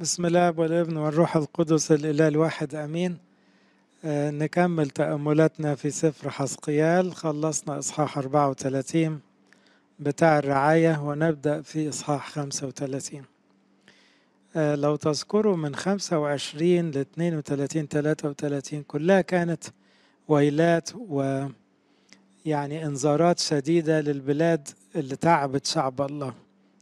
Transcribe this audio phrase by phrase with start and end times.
[0.00, 3.18] بسم الله والابن والروح القدس الإله الواحد أمين.
[4.04, 9.20] آه نكمل تأملاتنا في سفر حسقيال خلصنا إصحاح 34
[10.00, 13.22] بتاع الرعاية ونبدأ في إصحاح 35
[14.56, 19.64] آه لو تذكروا من 25 ل 32 33 كلها كانت
[20.28, 21.52] ويلات ويعني
[22.86, 26.34] إنذارات شديدة للبلاد اللي تعبت شعب الله.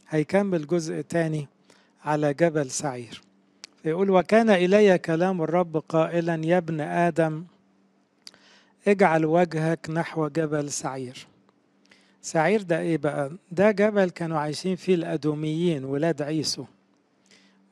[0.09, 1.47] هيكمل جزء تاني.
[2.07, 3.21] على جبل سعير.
[3.83, 7.43] فيقول وكان إلي كلام الرب قائلا يا ابن آدم
[8.87, 11.27] اجعل وجهك نحو جبل سعير.
[12.21, 16.65] سعير ده إيه بقى؟ ده جبل كانوا عايشين فيه الأدوميين ولاد عيسو.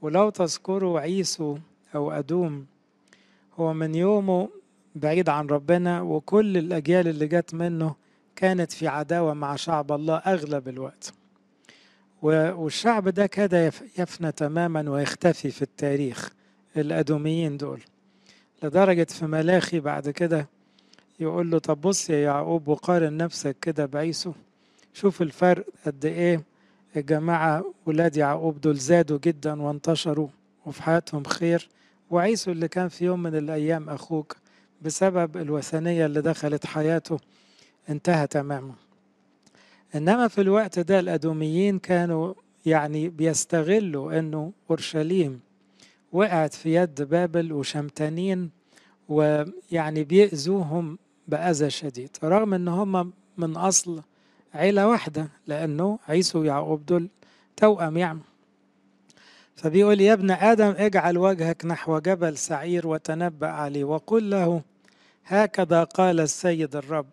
[0.02, 1.58] ولو تذكروا عيسو
[1.96, 2.66] أو أدوم
[3.60, 4.50] هو من يومه
[4.96, 7.96] بعيد عن ربنا وكل الأجيال اللي جت منه
[8.36, 11.14] كانت في عداوة مع شعب الله أغلب الوقت.
[12.26, 16.30] والشعب ده كاد يفنى تماما ويختفي في التاريخ
[16.78, 17.82] الأدوميين دول.
[18.64, 20.48] لدرجة في ملاخي بعد كده
[21.20, 24.34] يقول له طب بص يا يعقوب وقارن نفسك كده بعيسو.
[24.94, 26.44] شوف الفرق قد إيه
[26.96, 30.28] الجماعة ولاد يعقوب دول زادوا جدا وانتشروا
[30.66, 31.70] وفي حياتهم خير.
[32.10, 34.36] وعيسو اللي كان في يوم من الأيام أخوك
[34.82, 37.18] بسبب الوثنية اللي دخلت حياته
[37.90, 38.74] انتهى تماما.
[39.96, 42.34] إنما في الوقت ده الأدوميين كانوا
[42.66, 45.40] يعني بيستغلوا إنه أورشليم
[46.12, 48.50] وقعت في يد بابل وشمتانين
[49.10, 50.98] ويعني بيأذوهم
[51.28, 54.02] بأذى شديد رغم إن هم من أصل
[54.54, 57.10] عيلة واحدة لأنه عيسو ويعقوب دول
[57.58, 58.20] توأم يعني.
[59.56, 64.62] فبيقول يا ابن آدم اجعل وجهك نحو جبل سعير وتنبأ عليه وقل له
[65.26, 67.06] هكذا قال السيد الرب.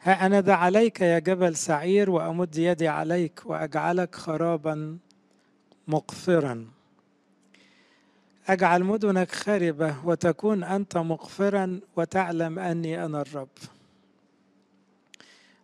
[0.00, 4.98] ها أنا ذا عليك يا جبل سعير وأمد يدي عليك وأجعلك خرابا
[5.88, 6.66] مقفرا.
[8.48, 13.48] أجعل مدنك خربة وتكون أنت مقفرا وتعلم أني أنا الرب.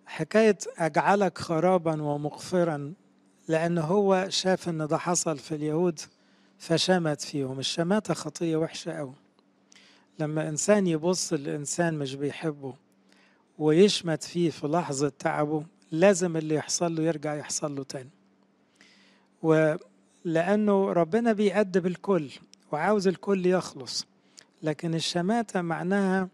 [0.06, 2.94] حكاية أجعلك خرابا ومقفرا
[3.48, 6.00] لأن هو شاف أن ده حصل في اليهود
[6.58, 7.58] فشمت فيهم.
[7.58, 9.14] الشماتة خطية وحشة أوي.
[10.18, 12.74] لما إنسان يبص لإنسان مش بيحبه.
[13.58, 18.10] ويشمت فيه في لحظة تعبه لازم اللي يحصل له يرجع يحصل له تاني.
[19.42, 22.30] ولأنه ربنا بيأدب الكل
[22.72, 24.06] وعاوز الكل يخلص
[24.62, 26.28] لكن الشماتة معناها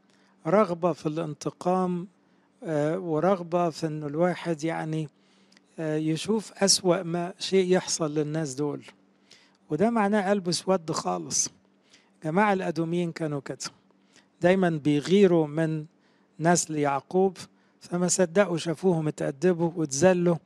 [0.47, 2.09] رغبة في الانتقام
[2.97, 5.09] ورغبة في أنه الواحد يعني
[5.79, 8.83] يشوف أسوأ ما شيء يحصل للناس دول.
[9.71, 11.49] وده معناه قلبه اسود خالص.
[12.25, 13.59] جماعة الأدوميين كانوا كده.
[14.41, 15.85] دايما بيغيروا من
[16.41, 17.37] نسل يعقوب
[17.81, 20.37] فما صدقوا شافوهم اتأدبوا واتذلوا.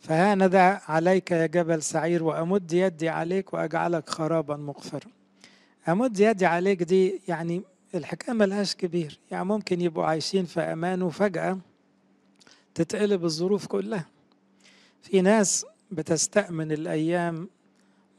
[0.00, 5.10] فهانذا عليك يا جبل سعير وأمد يدي عليك وأجعلك خرابا مغفرا
[5.88, 7.62] أمد يدي عليك دي يعني
[7.94, 9.18] الحكاية ملهاش كبير.
[9.30, 11.58] يعني ممكن يبقوا عايشين في أمان وفجأة
[12.74, 14.06] تتقلب الظروف كلها.
[15.02, 17.48] في ناس بتستأمن الأيام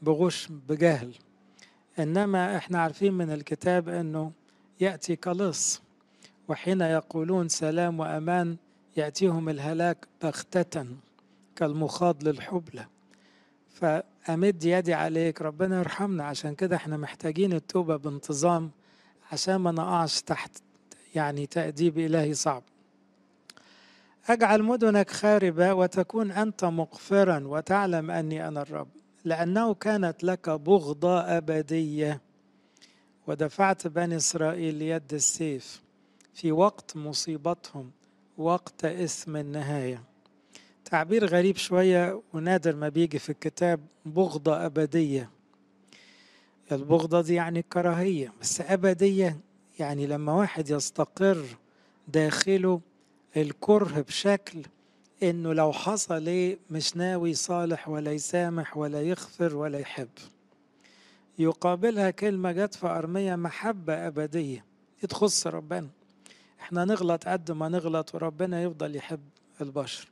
[0.02, 1.14] بغش بجهل.
[1.98, 4.32] إنما إحنا عارفين من الكتاب إنه
[4.80, 5.82] يأتي كلص.
[6.48, 8.56] وحين يقولون سلام وأمان
[8.96, 10.86] يأتيهم الهلاك بغتة
[11.56, 12.86] كالمخاض للحبلى
[13.68, 16.24] فأمد يدي عليك ربنا يرحمنا.
[16.24, 18.70] عشان كده إحنا محتاجين التوبة بانتظام
[19.32, 20.50] عشان ما نقعش تحت
[21.14, 22.62] يعني تأديب إلهي صعب.
[24.28, 28.88] أجعل مدنك خاربة وتكون أنت مقفرا وتعلم أني أنا الرب
[29.24, 32.20] لأنه كانت لك بغضة أبدية
[33.26, 35.81] ودفعت بني إسرائيل ليد السيف.
[36.34, 37.90] في وقت مصيبتهم
[38.38, 40.02] وقت اسم النهاية.
[40.84, 45.30] تعبير غريب شوية ونادر ما بيجي في الكتاب بغضة أبدية.
[46.72, 49.38] البغضة دي يعني الكراهية بس أبدية
[49.78, 51.44] يعني لما واحد يستقر
[52.08, 52.80] داخله
[53.36, 54.62] الكره بشكل
[55.22, 60.08] إنه لو حصل إيه مش ناوي صالح ولا يسامح ولا يغفر ولا يحب.
[61.38, 64.64] يقابلها كلمة جت في أرمية محبة أبدية.
[65.00, 65.88] دي تخص ربنا.
[66.62, 69.20] إحنا نغلط قد ما نغلط وربنا يفضل يحب
[69.60, 70.08] البشر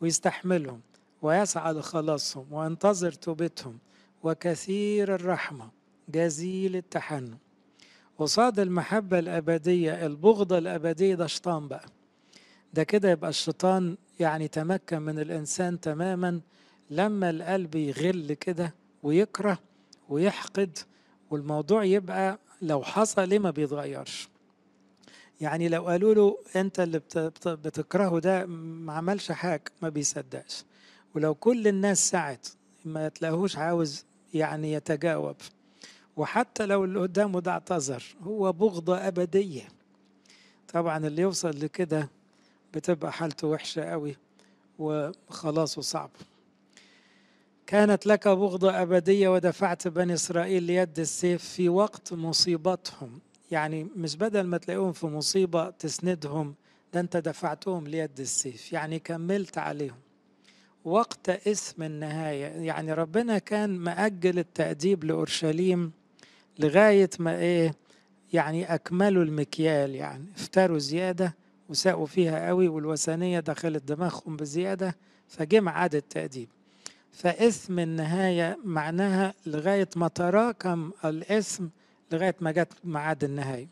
[0.00, 0.80] ويستحملهم
[1.22, 3.78] ويسعى لخلاصهم وينتظر توبتهم
[4.22, 5.70] وكثير الرحمة
[6.08, 7.36] جزيل التحنن.
[8.18, 11.86] قصاد المحبة الأبدية البغضة الأبدية ده شيطان بقى.
[12.74, 16.40] ده كده يبقى الشيطان يعني تمكن من الإنسان تماما
[16.90, 19.58] لما القلب يغل كده ويكره
[20.08, 20.78] ويحقد
[21.30, 24.28] والموضوع يبقى لو حصل ليه ما بيتغيرش.
[25.40, 27.00] يعني لو قالوا له انت اللي
[27.46, 30.64] بتكرهه ده ما عملش حاجة ما بيصدقش.
[31.14, 32.48] ولو كل الناس سعت
[32.84, 34.04] ما تلاقوش عاوز
[34.34, 35.36] يعني يتجاوب.
[36.16, 39.68] وحتى لو اللي قدامه ده اعتذر هو بغضة أبدية.
[40.72, 42.08] طبعا اللي يوصل لكده
[42.74, 44.16] بتبقى حالته وحشة قوي
[44.78, 46.10] وخلاصه صعب.
[47.66, 53.20] كانت لك بغضة أبدية ودفعت بني إسرائيل ليد السيف في وقت مصيبتهم.
[53.50, 56.54] يعني مش بدل ما تلاقيهم في مصيبة تسندهم
[56.94, 59.96] ده أنت دفعتهم ليد السيف يعني كملت عليهم.
[60.84, 65.92] وقت اسم النهاية يعني ربنا كان مأجل التأديب لأورشليم
[66.58, 67.74] لغاية ما إيه
[68.32, 71.34] يعني أكملوا المكيال يعني افتروا زيادة
[71.68, 74.96] وساقوا فيها قوي والوثنية دخلت دماغهم بزيادة
[75.28, 76.48] فجه ميعاد التأديب.
[77.12, 81.68] فاسم النهاية معناها لغاية ما تراكم الاسم
[82.12, 83.68] لغاية ما جت ميعاد النهاية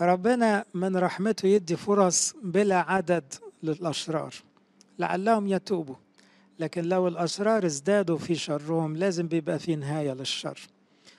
[0.00, 4.34] ربنا من رحمته يدي فرص بلا عدد للأشرار.
[4.98, 5.94] لعلهم يتوبوا.
[6.58, 10.60] لكن لو الأشرار ازدادوا في شرهم لازم بيبقى في نهاية للشر.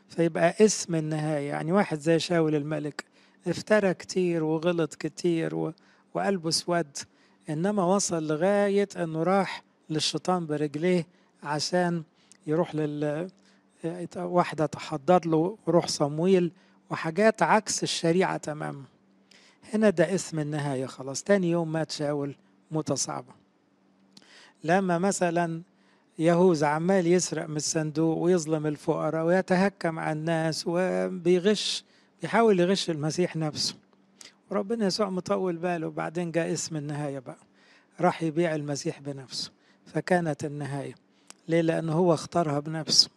[0.09, 1.47] فيبقى اسم النهاية.
[1.47, 3.03] يعني واحد زي شاول الملك
[3.47, 5.73] افترى كتير وغلط كتير.
[6.13, 6.97] وقلبه اسود
[7.49, 11.07] إنما وصل لغاية أنه راح للشيطان برجليه
[11.43, 12.03] عشان
[12.47, 13.29] يروح لل
[14.15, 16.51] واحدة تحضر له روح صمويل
[16.89, 18.83] وحاجات عكس الشريعة تماما.
[19.73, 21.23] هنا ده اسم النهاية خلاص.
[21.23, 22.35] تاني يوم مات شاول
[22.71, 23.33] موتة صعبة.
[24.63, 25.61] لما مثلا
[26.19, 31.83] يهوذا عمال يسرق من الصندوق ويظلم الفقراء ويتهكم على الناس وبيغش
[32.21, 33.75] بيحاول يغش المسيح نفسه.
[34.51, 37.37] وربنا يسوع مطول باله وبعدين جاء اسم النهاية بقى.
[38.01, 39.51] راح يبيع المسيح بنفسه.
[39.85, 40.95] فكانت النهاية.
[41.47, 43.09] ليه؟ لأنه هو اختارها بنفسه.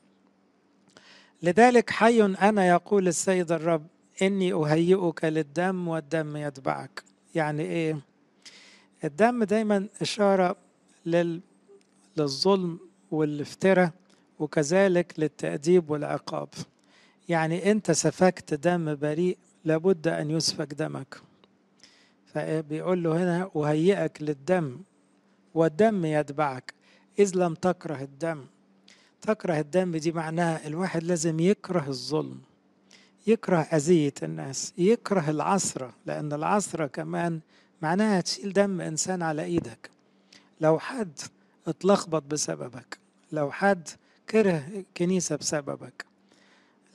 [1.42, 3.86] لذلك حي أنا يقول السيد الرب
[4.22, 7.02] إني أهيئك للدم والدم يتبعك.
[7.34, 7.98] يعني إيه؟
[9.04, 10.56] الدم دايما إشارة
[11.06, 11.40] لل...
[12.16, 12.80] للظلم
[13.10, 13.90] والإفتراء
[14.38, 16.48] وكذلك للتأديب والعقاب.
[17.28, 21.16] يعني أنت سفكت دم بريء لابد أن يسفك دمك.
[22.26, 24.80] فبيقول له هنا أهيئك للدم
[25.54, 26.74] والدم يتبعك.
[27.18, 28.44] إذ لم تكره الدم.
[29.22, 32.40] تكره الدم دي معناها الواحد لازم يكره الظلم
[33.26, 37.40] يكره أذية الناس يكره العصرة لأن العصرة كمان
[37.82, 39.90] معناها تشيل دم إنسان على إيدك.
[40.60, 41.18] لو حد
[41.66, 42.98] اتلخبط بسببك
[43.32, 43.88] لو حد
[44.30, 46.06] كره كنيسة بسببك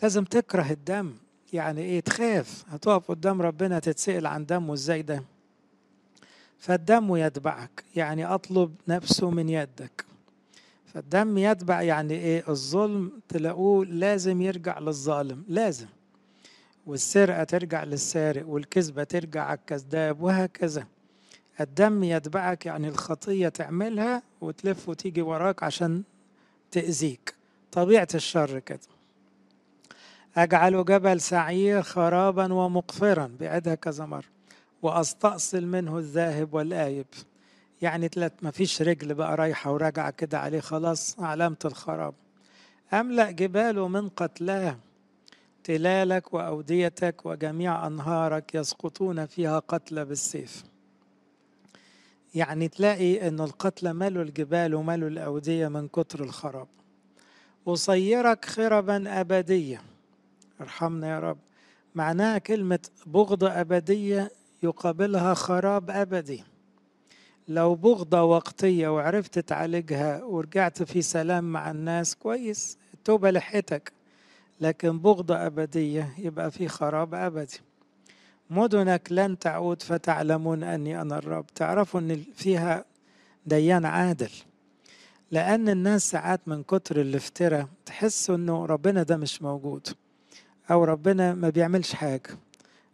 [0.01, 1.13] لازم تكره الدم.
[1.53, 2.65] يعني إيه؟ تخاف.
[2.69, 5.23] هتقف قدام ربنا تتسأل عن دمه إزاي ده؟
[6.57, 7.83] فالدم يتبعك.
[7.95, 10.05] يعني أطلب نفسه من يدك.
[10.97, 15.87] فالدم يتبع يعني إيه؟ الظلم تلاقوه لازم يرجع للظالم لازم.
[16.85, 20.87] والسرقة ترجع للسارق والكذبة ترجع على الكذاب وهكذا.
[21.61, 26.03] الدم يتبعك يعني الخطية تعملها وتلف وتيجي وراك عشان
[26.71, 27.35] تأذيك.
[27.71, 28.79] طبيعة الشر كده.
[30.37, 34.29] أجعل جبل سعير خرابا ومقفرا بعدها كذا مرة.
[34.81, 37.07] وأستأصل منه الذاهب والآيب.
[37.81, 42.13] يعني تلات مفيش رجل بقى رايحة وراجعة كده عليه خلاص علامة الخراب.
[42.93, 44.77] أملأ جباله من قتلاه
[45.63, 50.63] تلالك وأوديتك وجميع أنهارك يسقطون فيها قتلى بالسيف.
[52.35, 56.67] يعني تلاقي أن القتلى ملوا الجبال وملوا الأودية من كتر الخراب.
[57.67, 59.81] أصيرك خربا أبدية.
[60.61, 61.37] ارحمنا يا رب.
[61.95, 64.31] معناها كلمة بغضة أبدية
[64.63, 66.43] يقابلها خراب أبدي.
[67.47, 72.77] لو بغضة وقتية وعرفت تعالجها ورجعت في سلام مع الناس كويس.
[72.93, 73.91] التوبة لحقتك
[74.61, 77.59] لكن بغضة أبدية يبقى في خراب أبدي.
[78.49, 81.45] مدنك لن تعود فتعلمون أني أنا الرب.
[81.55, 82.85] تعرفوا أن فيها
[83.45, 84.31] ديان عادل.
[85.31, 89.87] لأن الناس ساعات من كتر الافتراء تحس أنه ربنا ده مش موجود.
[90.71, 92.29] أو ربنا ما بيعملش حاجة.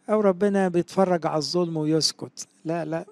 [0.09, 2.47] أو ربنا بيتفرج على الظلم ويسكت.
[2.65, 3.05] لا لا.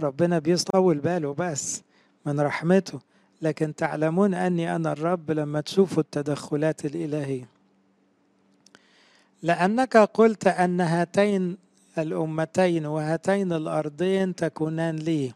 [0.00, 1.82] ربنا بيطول باله بس
[2.26, 3.00] من رحمته.
[3.42, 7.48] لكن تعلمون أني أنا الرب لما تشوفوا التدخلات الإلهية.
[9.42, 11.56] لأنك قلت أن هاتين
[11.98, 15.32] الأمتين وهاتين الأرضين تكونان لي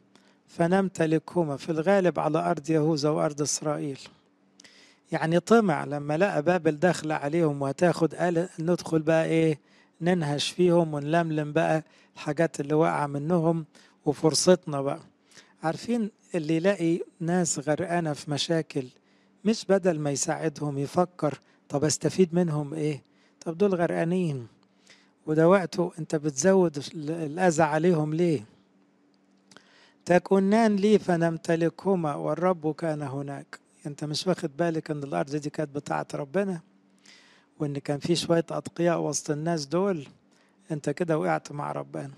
[0.49, 3.99] فنمتلكهما في الغالب على أرض يهوذا وأرض إسرائيل.
[5.12, 9.59] يعني طمع لما لقى بابل داخلة عليهم وهتاخد قال ندخل بقى إيه
[10.00, 11.83] ننهش فيهم ونلملم بقى
[12.14, 13.64] الحاجات اللي وقع منهم
[14.07, 15.01] وفرصتنا بقى.
[15.63, 18.87] عارفين اللي يلاقي ناس غرقانة في مشاكل
[19.45, 23.03] مش بدل ما يساعدهم يفكر طب أستفيد منهم إيه؟
[23.41, 24.47] طب دول غرقانين.
[25.27, 28.45] وده وقته أنت بتزود الأذى عليهم ليه؟
[30.05, 33.59] تكونان لي فنمتلكهما والرب كان هناك.
[33.87, 36.61] أنت مش واخد بالك إن الأرض دي كانت بتاعة ربنا؟
[37.59, 40.07] وإن كان في شوية أتقياء وسط الناس دول؟
[40.71, 42.11] أنت كده وقعت مع ربنا.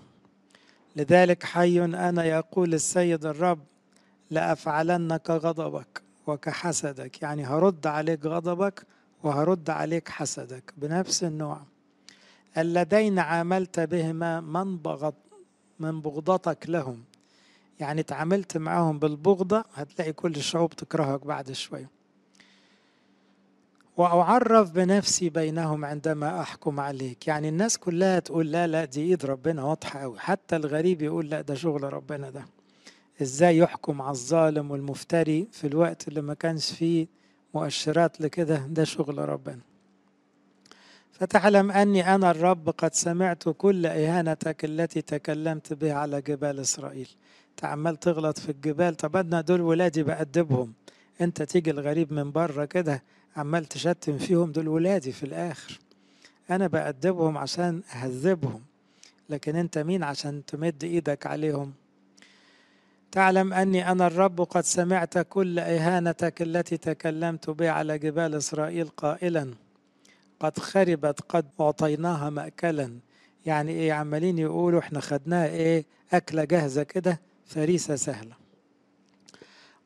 [0.97, 3.59] لذلك حي أنا يقول السيد الرب
[4.31, 7.21] لافعلن كغضبك وكحسدك.
[7.21, 8.83] يعني هرد عليك غضبك
[9.23, 11.61] وهرد عليك حسدك بنفس النوع.
[12.57, 15.13] اللذين عاملت بهما من بغض
[15.79, 17.03] من بغضتك لهم.
[17.79, 21.96] يعني تعاملت معاهم بالبغضة هتلاقي كل الشعوب تكرهك بعد شوية.
[23.97, 27.27] وأعرف بنفسي بينهم عندما أحكم عليك.
[27.27, 30.19] يعني الناس كلها تقول لا لا دي إيد ربنا واضحة أوي.
[30.19, 32.45] حتى الغريب يقول لا ده شغل ربنا ده.
[33.21, 37.07] إزاي يحكم على الظالم والمفتري في الوقت اللي ما كانش فيه
[37.53, 39.59] مؤشرات لكده؟ ده شغل ربنا.
[41.11, 47.09] فتعلم أني أنا الرب قد سمعت كل إهانتك التي تكلمت بها على جبال إسرائيل.
[47.57, 48.95] تعمل تغلط في الجبال.
[48.95, 50.73] طب أنا دول ولادي بأدبهم.
[51.21, 53.03] أنت تيجي الغريب من بره كده
[53.37, 55.79] عمال تشتم فيهم دول ولادي في الآخر.
[56.49, 58.61] أنا بأدبهم عشان أهذبهم
[59.29, 61.73] لكن أنت مين عشان تمد إيدك عليهم؟
[63.11, 69.53] تعلم أني أنا الرب قد سمعت كل إهانتك التي تكلمت بها على جبال إسرائيل قائلا
[70.39, 72.99] قد خربت قد أعطيناها مأكلا.
[73.45, 78.35] يعني إيه عمالين يقولوا إحنا خدناها إيه؟ أكلة جاهزة كده فريسة سهلة.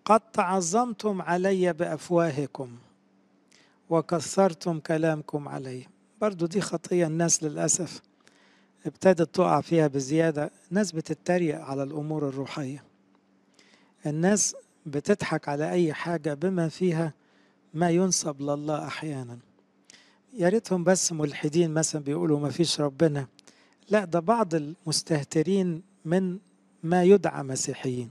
[0.05, 2.77] قد تعظمتم علي بأفواهكم.
[3.91, 5.87] وكثرتم كلامكم علي
[6.21, 8.01] برضو دي خطية الناس للأسف
[8.85, 10.51] ابتدت تقع فيها بزيادة.
[10.69, 12.83] الناس بتتريق على الأمور الروحية.
[14.05, 14.55] الناس
[14.85, 17.13] بتضحك على أي حاجة بما فيها
[17.73, 19.39] ما ينسب لله أحيانا.
[20.33, 23.27] يا ريتهم بس ملحدين مثلا بيقولوا ما فيش ربنا.
[23.89, 26.39] لا ده بعض المستهترين من
[26.83, 28.09] ما يدعى مسيحيين.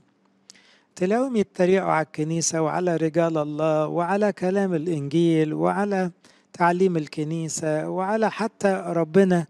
[1.01, 6.11] تلاقيهم يتريقوا على الكنيسة وعلى رجال الله وعلى كلام الإنجيل وعلى
[6.53, 9.47] تعليم الكنيسة وعلى حتى ربنا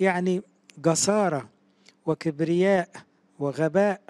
[0.00, 0.42] يعني
[0.78, 1.48] جسارة
[2.06, 2.88] وكبرياء
[3.38, 4.00] وغباء.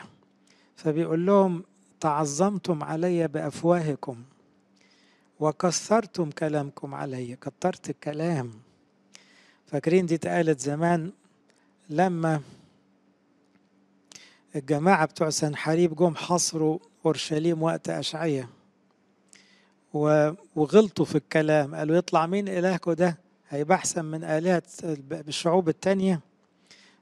[0.76, 1.62] فبيقول لهم
[2.00, 4.16] تعظمتم علي بأفواهكم
[5.40, 8.50] وكثرتم كلامكم علي كترت الكلام.
[9.66, 11.12] فاكرين دي اتقالت زمان
[11.90, 12.40] لما
[14.56, 18.48] الجماعة بتوع سنحريب جم حصروا أورشليم وقت أشعية.
[20.56, 21.74] وغلطوا في الكلام.
[21.74, 23.18] قالوا يطلع مين إلهكم ده؟
[23.48, 24.62] هيبقى أحسن من آلهة
[25.12, 26.20] الشعوب التانية.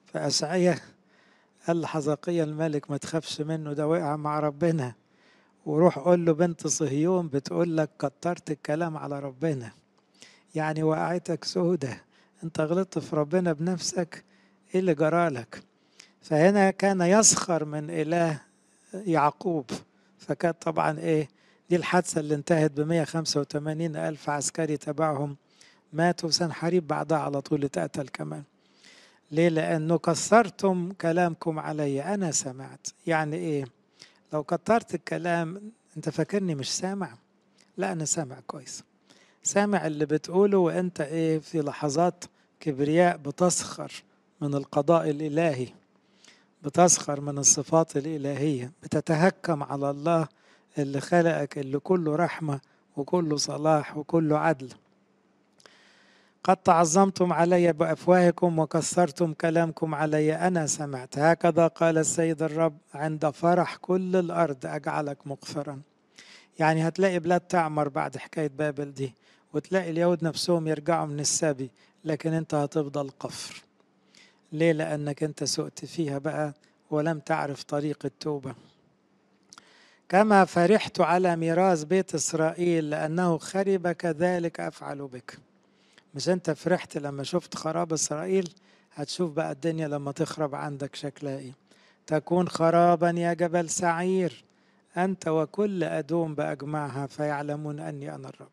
[0.07, 0.83] فأشعية
[1.67, 4.95] قال لحزقية الملك ما تخافش منه ده وقع مع ربنا.
[5.67, 9.73] وروح قول له بنت صهيون بتقول لك كترت الكلام على ربنا.
[10.55, 12.03] يعني وقعتك سودة.
[12.45, 14.25] انت غلطت في ربنا بنفسك
[14.75, 15.63] إيه اللي جرالك
[16.23, 18.41] فهنا كان يسخر من إله
[18.95, 19.71] يعقوب.
[20.19, 21.29] فكانت طبعا إيه
[21.71, 25.37] دي الحادثة اللي انتهت ب 185 ألف عسكري تبعهم
[25.93, 28.43] ماتوا سنحريب بعدها على طول اتقتل كمان.
[29.31, 32.87] ليه؟ لأنه كثرتم كلامكم علي أنا سمعت.
[33.07, 33.65] يعني إيه؟
[34.33, 37.15] لو كترت الكلام أنت فاكرني مش سامع.
[37.77, 38.85] لا أنا سامع كويس.
[39.43, 42.25] سامع اللي بتقوله وأنت إيه في لحظات
[42.61, 43.93] كبرياء بتسخر
[44.41, 45.69] من القضاء الإلهي.
[46.65, 50.29] بتسخر من الصفات الإلهية بتتهكم على الله
[50.79, 52.61] اللي خلقك اللي كله رحمة
[52.97, 54.69] وكله صلاح وكله عدل.
[56.45, 61.19] قد تعظمتم علي بأفواهكم وكثرتم كلامكم علي أنا سمعت.
[61.19, 65.81] هكذا قال السيد الرب عند فرح كل الأرض أجعلك مغفرا.
[66.59, 69.15] يعني هتلاقي بلاد تعمر بعد حكاية بابل دي
[69.53, 71.71] وتلاقي اليهود نفسهم يرجعوا من السبي
[72.05, 73.63] لكن أنت هتفضل قفر.
[74.53, 76.55] ليه؟ لأنك أنت سقت فيها بقى
[76.91, 78.55] ولم تعرف طريق التوبة.
[80.09, 85.39] كما فرحت على ميراث بيت إسرائيل لأنه خرب كذلك أفعل بك.
[86.15, 88.53] مش أنت فرحت لما شفت خراب إسرائيل؟
[88.95, 91.53] هتشوف بقى الدنيا لما تخرب عندك شكلها إيه.
[92.07, 94.45] تكون خرابا يا جبل سعير.
[94.97, 98.51] أنت وكل أدوم بأجمعها فيعلمون أني أنا الرب.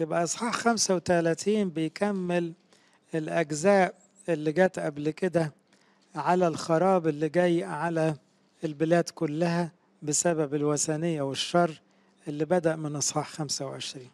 [0.00, 2.52] يبقى إصحاح 35 بيكمل
[3.14, 3.94] الأجزاء
[4.28, 5.52] اللي جت قبل كده
[6.14, 8.14] على الخراب اللي جاي على
[8.64, 11.80] البلاد كلها بسبب الوثنية والشر
[12.28, 14.10] اللي بدأ من إصحاح 25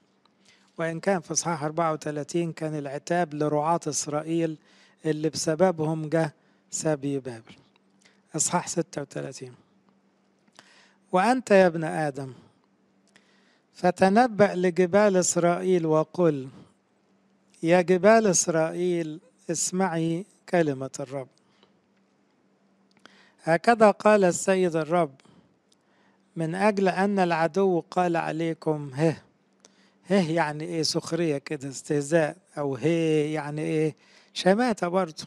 [0.78, 4.58] وإن كان في إصحاح 34 كان العتاب لرعاة إسرائيل
[5.04, 6.34] اللي بسببهم جه
[6.70, 7.54] سبي بابل.
[8.36, 9.54] إصحاح 36
[11.12, 12.32] وأنت يا ابن آدم
[13.74, 16.48] فتنبأ لجبال إسرائيل وقل
[17.62, 19.20] يا جبال إسرائيل
[19.52, 21.28] اسمعي كلمة الرب.
[23.44, 25.14] هكذا قال السيد الرب
[26.36, 29.16] من أجل أن العدو قال عليكم هه
[30.06, 32.36] هه يعني إيه؟ سخرية كده استهزاء.
[32.58, 33.96] أو هي يعني إيه؟
[34.34, 35.24] شماتة برضه.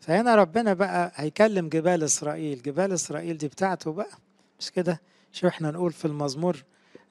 [0.00, 2.62] فهنا ربنا بقى هيكلم جبال إسرائيل.
[2.62, 4.10] جبال إسرائيل دي بتاعته بقى
[4.60, 5.00] مش كده؟
[5.32, 6.64] شو إحنا نقول في المزمور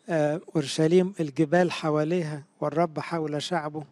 [0.10, 3.84] آه أورشليم الجبال حواليها والرب حول شعبه.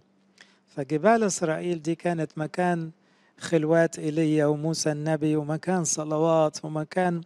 [0.76, 2.92] فجبال إسرائيل دي كانت مكان
[3.40, 7.22] خلوات إيليا وموسى النبي ومكان صلوات ومكان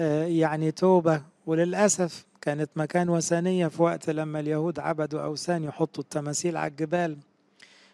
[0.00, 1.22] آه يعني توبة.
[1.46, 7.16] وللأسف كانت مكان وثنية في وقت لما اليهود عبدوا أوثان يحطوا التماثيل على الجبال.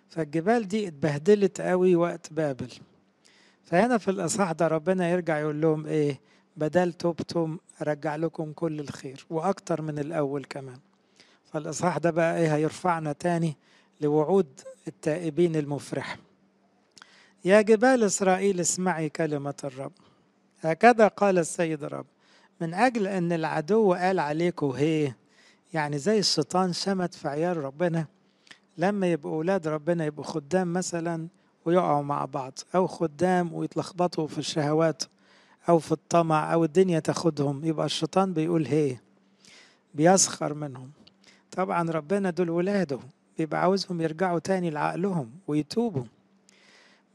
[0.09, 2.69] فالجبال دي اتبهدلت قوي وقت بابل.
[3.65, 6.21] فهنا في الإصحاح ده ربنا يرجع يقول لهم إيه؟
[6.57, 10.79] بدل توبتم أرجع لكم كل الخير وأكتر من الأول كمان.
[11.53, 13.57] فالإصحاح ده بقى إيه؟ هيرفعنا تاني
[14.05, 16.19] لوعود التائبين المفرحة
[17.45, 19.93] يا جبال إسرائيل اسمعي كلمة الرب.
[20.61, 22.07] هكذا قال السيد الرب
[22.61, 25.13] من أجل أن العدو قال عليكم هي
[25.75, 28.07] يعني زي الشيطان شمت في عيال ربنا.
[28.79, 31.29] لما يبقوا أولاد ربنا يبقوا خدام مثلا
[31.65, 35.03] ويقعوا مع بعض أو خدام ويتلخبطوا في الشهوات
[35.69, 37.65] أو في الطمع أو الدنيا تاخدهم.
[37.65, 38.97] يبقى الشيطان بيقول هي
[39.95, 40.91] بيسخر منهم.
[41.51, 42.99] طبعا ربنا دول ولاده.
[43.39, 46.05] بيبقى عاوزهم يرجعوا تاني لعقلهم ويتوبوا.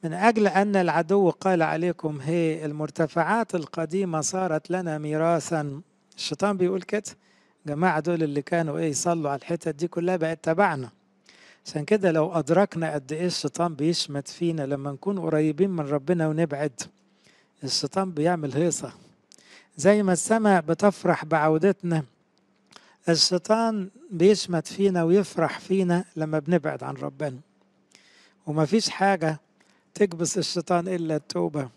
[0.03, 5.81] من أجل أن العدو قال عليكم هي المرتفعات القديمة صارت لنا ميراثا.
[6.17, 7.03] الشيطان بيقول كده.
[7.65, 10.89] جماعة دول اللي كانوا إيه يصلوا على الحتت دي كلها بقت تبعنا.
[11.65, 16.81] عشان كده لو أدركنا قد إيه الشيطان بيشمت فينا لما نكون قريبين من ربنا ونبعد
[17.63, 18.91] الشيطان بيعمل هيصة.
[19.77, 22.03] زي ما السماء بتفرح بعودتنا
[23.09, 27.39] الشيطان بيشمت فينا ويفرح فينا لما بنبعد عن ربنا.
[28.47, 29.39] ومفيش حاجة
[29.93, 31.69] تكبس الشيطان إلا التوبة.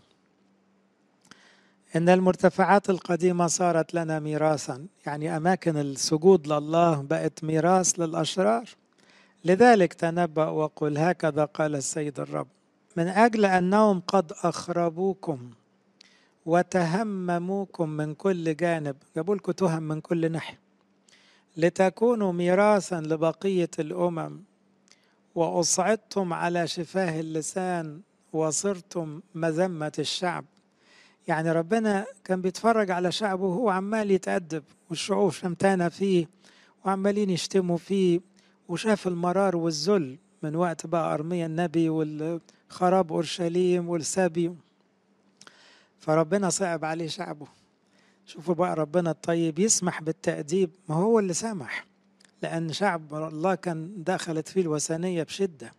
[1.96, 8.68] إن المرتفعات القديمة صارت لنا ميراثا يعني أماكن السجود لله بقت ميراث للأشرار.
[9.44, 12.48] لذلك تنبأ وقل هكذا قال السيد الرب
[12.96, 15.50] من أجل أنهم قد أخربوكم
[16.46, 18.96] وتهمموكم من كل جانب.
[19.16, 20.61] جابوا لكم تهم من كل ناحية.
[21.56, 24.40] لتكونوا ميراثا لبقية الأمم
[25.34, 28.00] وأصعدتم على شفاه اللسان
[28.32, 30.44] وصرتم مذمة الشعب.
[31.28, 36.28] يعني ربنا كان بيتفرج على شعبه وهو عمال يتأدب والشعوب شمتانة فيه
[36.84, 38.20] وعمالين يشتموا فيه
[38.68, 44.54] وشاف المرار والذل من وقت بقى أرميا النبي والخراب أورشليم والسبي
[45.98, 47.46] فربنا صعب عليه شعبه.
[48.26, 50.70] شوفوا بقى ربنا الطيب يسمح بالتأديب.
[50.88, 51.86] ما هو اللي سمح
[52.42, 55.72] لأن شعب الله كان دخلت فيه الوثنية بشدة.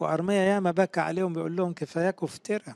[0.00, 2.74] وأرميا ياما بكى عليهم بيقول لهم كفاياكم افترى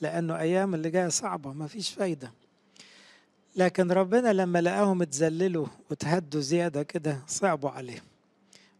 [0.00, 2.32] لأنه أيام اللي جاية صعبة ما فيش فايدة.
[3.56, 8.02] لكن ربنا لما لقاهم اتذللوا وتهدوا زيادة كده صعبوا عليه.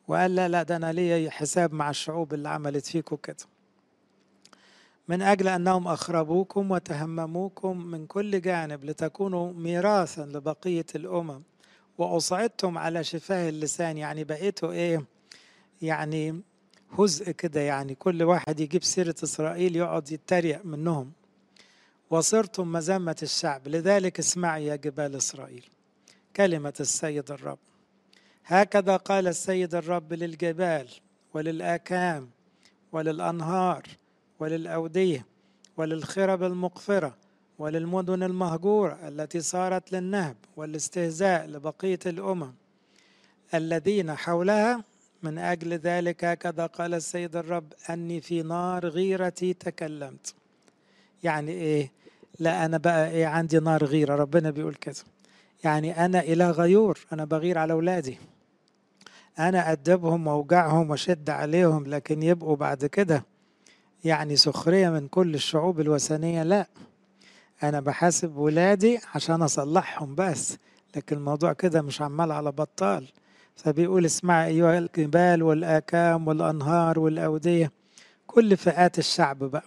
[0.08, 3.36] وقال لا لا ده أنا ليا حساب مع الشعوب اللي عملت فيكم كده.
[5.08, 11.42] من أجل أنهم أخربوكم وتهمموكم من كل جانب لتكونوا ميراثا لبقية الأمم.
[11.98, 13.98] وأصعدتم على شفاه اللسان.
[13.98, 15.04] يعني بقيتوا إيه؟
[15.82, 16.40] يعني
[16.98, 17.60] هزء كده.
[17.60, 21.12] يعني كل واحد يجيب سيرة إسرائيل يقعد يتريق منهم.
[22.10, 23.68] وصرتم مذمة الشعب.
[23.68, 25.64] لذلك اسمعي يا جبال إسرائيل.
[26.36, 27.58] كلمة السيد الرب.
[28.44, 30.88] هكذا قال السيد الرب للجبال
[31.34, 32.30] وللآكام
[32.92, 33.82] وللأنهار.
[34.42, 35.26] وللأودية
[35.76, 37.14] وللخرب المقفرة
[37.58, 42.52] وللمدن المهجورة التي صارت للنهب والاستهزاء لبقية الأمم.
[43.54, 44.84] الذين حولها
[45.22, 50.34] من أجل ذلك هكذا قال السيد الرب أني في نار غيرتي تكلمت.
[51.22, 51.92] يعني إيه؟
[52.38, 54.14] لا أنا بقى إيه؟ عندي نار غيرة.
[54.14, 54.94] ربنا بيقول كده
[55.64, 58.18] يعني أنا إله غيور أنا بغير على أولادي.
[59.38, 63.31] أنا أدبهم وأوجعهم وأشد عليهم لكن يبقوا بعد كده.
[64.04, 66.66] يعني سخرية من كل الشعوب الوثنية لا.
[67.62, 70.56] أنا بحاسب ولادي عشان أصلحهم بس
[70.96, 73.08] لكن الموضوع كده مش عمال على بطال.
[73.56, 77.72] فبيقول اسمع أيها الجبال والآكام والأنهار والأودية
[78.26, 79.62] كل فئات الشعب بقى.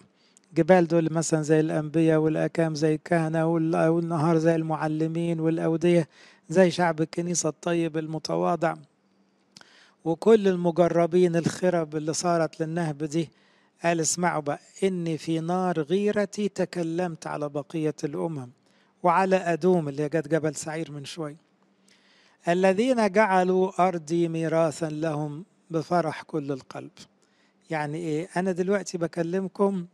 [0.56, 6.08] جبال دول مثلا زي الأنبياء والآكام زي الكهنة والنهار زي المعلمين والأودية
[6.50, 8.76] زي شعب الكنيسة الطيب المتواضع.
[10.06, 13.30] وكل المجربين الخرب اللي صارت للنهب دي
[13.86, 18.50] قال اسمعوا بقى إني في نار غيرتي تكلمت على بقية الأمم
[19.04, 21.38] وعلى أدوم اللي جت جبل سعير من شوي.
[22.48, 26.92] الذين جعلوا أرضي ميراثا لهم بفرح كل القلب.
[27.70, 29.86] يعني إيه؟ أنا دلوقتي بكلمكم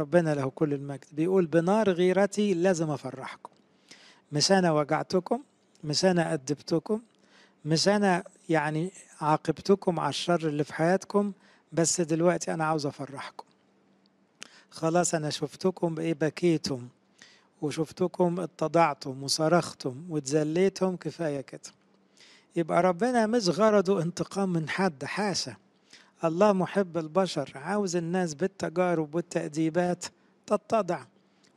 [0.00, 1.04] ربنا له كل المجد.
[1.12, 3.50] بيقول بنار غيرتي لازم أفرحكم.
[4.32, 5.42] مش أنا وجعتكم
[5.84, 7.00] مش أنا أدبتكم
[7.64, 11.32] مش أنا يعني عاقبتكم على الشر اللي في حياتكم
[11.72, 13.44] بس دلوقتي أنا عاوز أفرحكم.
[14.70, 16.88] خلاص أنا شفتكم بإيه؟ بكيتم
[17.62, 21.60] وشفتكم اتضعتم وصرختم واتذليتم كفاية كده.
[22.56, 25.56] يبقى ربنا مش غرضه انتقام من حد حاشا.
[26.24, 30.04] الله محب البشر عاوز الناس بالتجارب والتأديبات
[30.46, 31.04] تتضع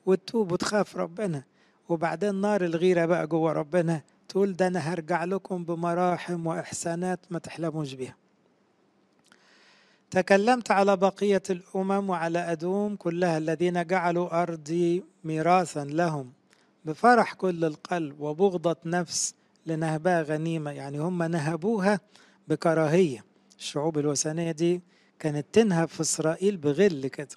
[0.05, 1.43] وتتوب وتخاف ربنا.
[1.89, 7.93] وبعدين نار الغيرة بقى جوه ربنا تقول ده أنا هرجع لكم بمراحم وإحسانات ما تحلموش
[7.93, 8.15] بيها.
[10.11, 16.31] تكلمت على بقية الأمم وعلى أدوم كلها الذين جعلوا أرضي ميراثا لهم
[16.85, 21.99] بفرح كل القلب وبغضة نفس لنهبها غنيمة يعني هم نهبوها
[22.47, 23.25] بكراهية.
[23.59, 24.81] الشعوب الوثنية دي
[25.19, 27.35] كانت تنهب في إسرائيل بغل كده.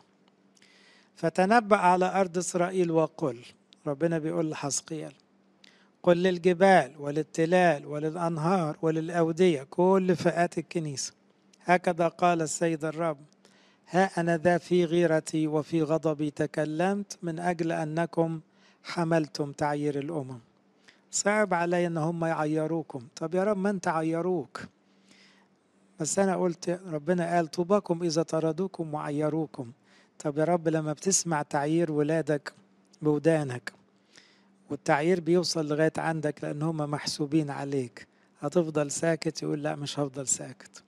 [1.17, 3.39] فتنبأ على أرض إسرائيل وقل
[3.87, 5.13] ربنا بيقول لحسقيال
[6.03, 11.13] قل للجبال وللتلال وللأنهار وللأودية كل فئات الكنيسة.
[11.65, 13.19] هكذا قال السيد الرب
[13.91, 18.41] ها أنا ذا في غيرتي وفي غضبي تكلمت من أجل أنكم
[18.83, 20.39] حملتم تعيير الأمم.
[21.11, 23.07] صعب علي إن هم يعيروكم.
[23.17, 24.61] طب يا رب ما أنت عيروك.
[26.01, 29.73] بس أنا قلت ربنا قال طوباكم إذا طردوكم وعيروكم.
[30.19, 32.53] طب يا رب لما بتسمع تعيير ولادك
[33.03, 33.73] بودانك
[34.71, 38.07] والتعيير بيوصل لغاية عندك لأن هم محسوبين عليك
[38.41, 40.83] هتفضل ساكت؟ يقول لا مش هفضل ساكت.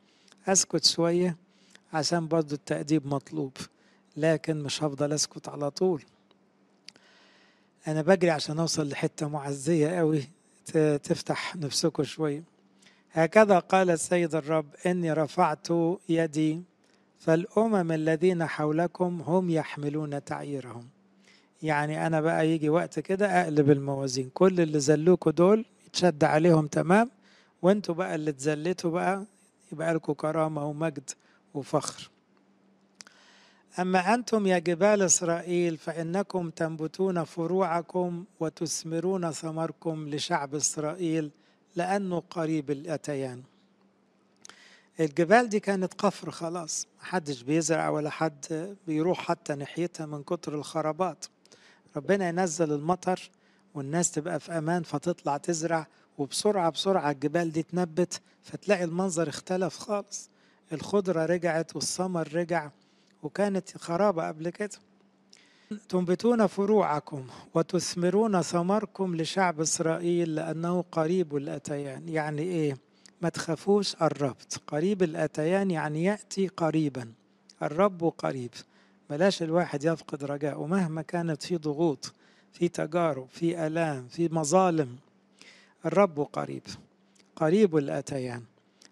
[0.46, 1.37] أسكت شوية
[1.92, 3.52] عشان برضو التأديب مطلوب
[4.16, 6.02] لكن مش هفضل أسكت على طول.
[7.88, 10.28] أنا بجري عشان أوصل لحتة معزية قوي
[11.02, 12.42] تفتح نفسكم شوية.
[13.12, 15.68] هكذا قال السيد الرب إني رفعت
[16.09, 16.62] يدي
[17.18, 20.88] فالأمم الذين حولكم هم يحملون تعييرهم.
[21.62, 24.30] يعني أنا بقى يجي وقت كده أقلب الموازين.
[24.35, 27.11] كل اللي زلوكوا دول يتشد عليهم تمام
[27.62, 29.24] وأنتوا بقى اللي اتزلتوا بقى
[29.72, 31.11] يبقى لكم كرامة ومجد
[31.55, 32.11] وفخر.
[33.79, 41.31] أما أنتم يا جبال إسرائيل فإنكم تنبتون فروعكم وتثمرون ثمركم لشعب إسرائيل
[41.76, 43.42] لأنه قريب الأتيان.
[45.00, 51.26] الجبال دي كانت قفر خلاص محدش بيزرع ولا حد بيروح حتى ناحيتها من كتر الخرابات.
[51.96, 53.31] ربنا ينزل المطر
[53.74, 55.87] والناس تبقى في أمان فتطلع تزرع
[56.18, 60.31] وبسرعة بسرعة الجبال دي تنبت فتلاقي المنظر اختلف خالص.
[60.72, 62.70] الخضرة رجعت والثمر رجع
[63.22, 64.79] وكانت خرابة قبل كده.
[65.88, 72.09] تنبتون فروعكم وتثمرون ثمركم لشعب إسرائيل لأنه قريب الأتيان.
[72.09, 72.76] يعني إيه؟
[73.22, 77.12] ما تخافوش قربت قريب الأتيان يعني يأتي قريبا.
[77.62, 78.50] الرب قريب.
[79.11, 82.12] بلاش الواحد يفقد رجاءه مهما كانت في ضغوط
[82.52, 84.96] في تجارب في آلام في مظالم.
[85.87, 86.62] الرب قريب
[87.37, 88.42] قريب الأتيان.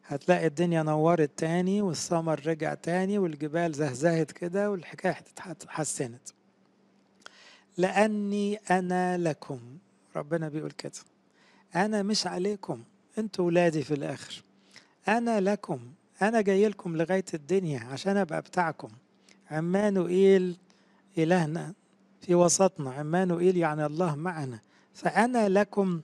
[0.07, 6.29] هتلاقي الدنيا نورت تاني والثمر رجع تاني والجبال زهزهت كده والحكاية اتحسنت.
[7.79, 9.61] لأني أنا لكم.
[10.17, 10.93] ربنا بيقول كده.
[11.77, 12.83] أنا مش عليكم.
[13.19, 14.43] أنتوا ولادي في الآخر.
[15.09, 15.81] أنا لكم.
[16.23, 18.89] أنا جاي لكم لغاية الدنيا عشان أبقى بتاعكم.
[19.51, 20.57] عمانوئيل
[21.19, 21.75] إلهنا
[22.21, 22.93] في وسطنا.
[22.93, 24.59] عمانوئيل يعني الله معنا.
[24.95, 26.01] فأنا لكم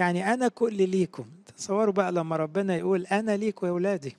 [0.00, 1.24] يعني أنا كل ليكم.
[1.56, 4.16] تصوروا بقى لما ربنا يقول أنا ليكم يا ولادي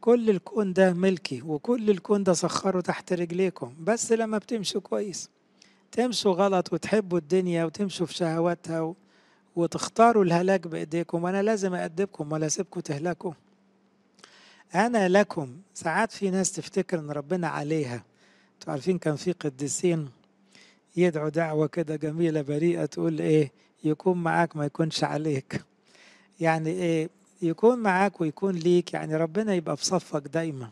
[0.00, 3.74] كل الكون ده ملكي وكل الكون ده سخره تحت رجليكم.
[3.80, 5.30] بس لما بتمشوا كويس.
[5.92, 8.94] تمشوا غلط وتحبوا الدنيا وتمشوا في شهواتها و...
[9.56, 11.24] وتختاروا الهلاك بإيديكم.
[11.24, 13.32] وأنا لازم أأدبكم ولا أسيبكم تهلكوا.
[14.74, 15.56] أنا لكم.
[15.74, 18.04] ساعات في ناس تفتكر إن ربنا عليها.
[18.54, 20.08] أنتوا عارفين كان في قديسين
[20.96, 23.52] يدعوا دعوة كده جميلة بريئة تقول إيه؟
[23.84, 25.62] يكون معاك ما يكونش عليك.
[26.40, 27.08] يعني إيه؟
[27.42, 30.70] يكون معاك ويكون ليك يعني ربنا يبقى في صفك دايما.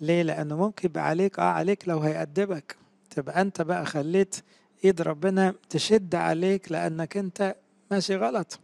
[0.00, 2.76] ليه؟ لأنه ممكن يبقى عليك آه عليك لو هيأدبك.
[3.10, 4.36] تبقى أنت بقى خليت
[4.84, 7.54] إيد ربنا تشد عليك لأنك أنت
[7.90, 8.58] ماشي غلط.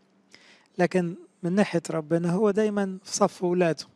[0.79, 3.87] لكن من ناحية ربنا هو دايما في صف ولاده.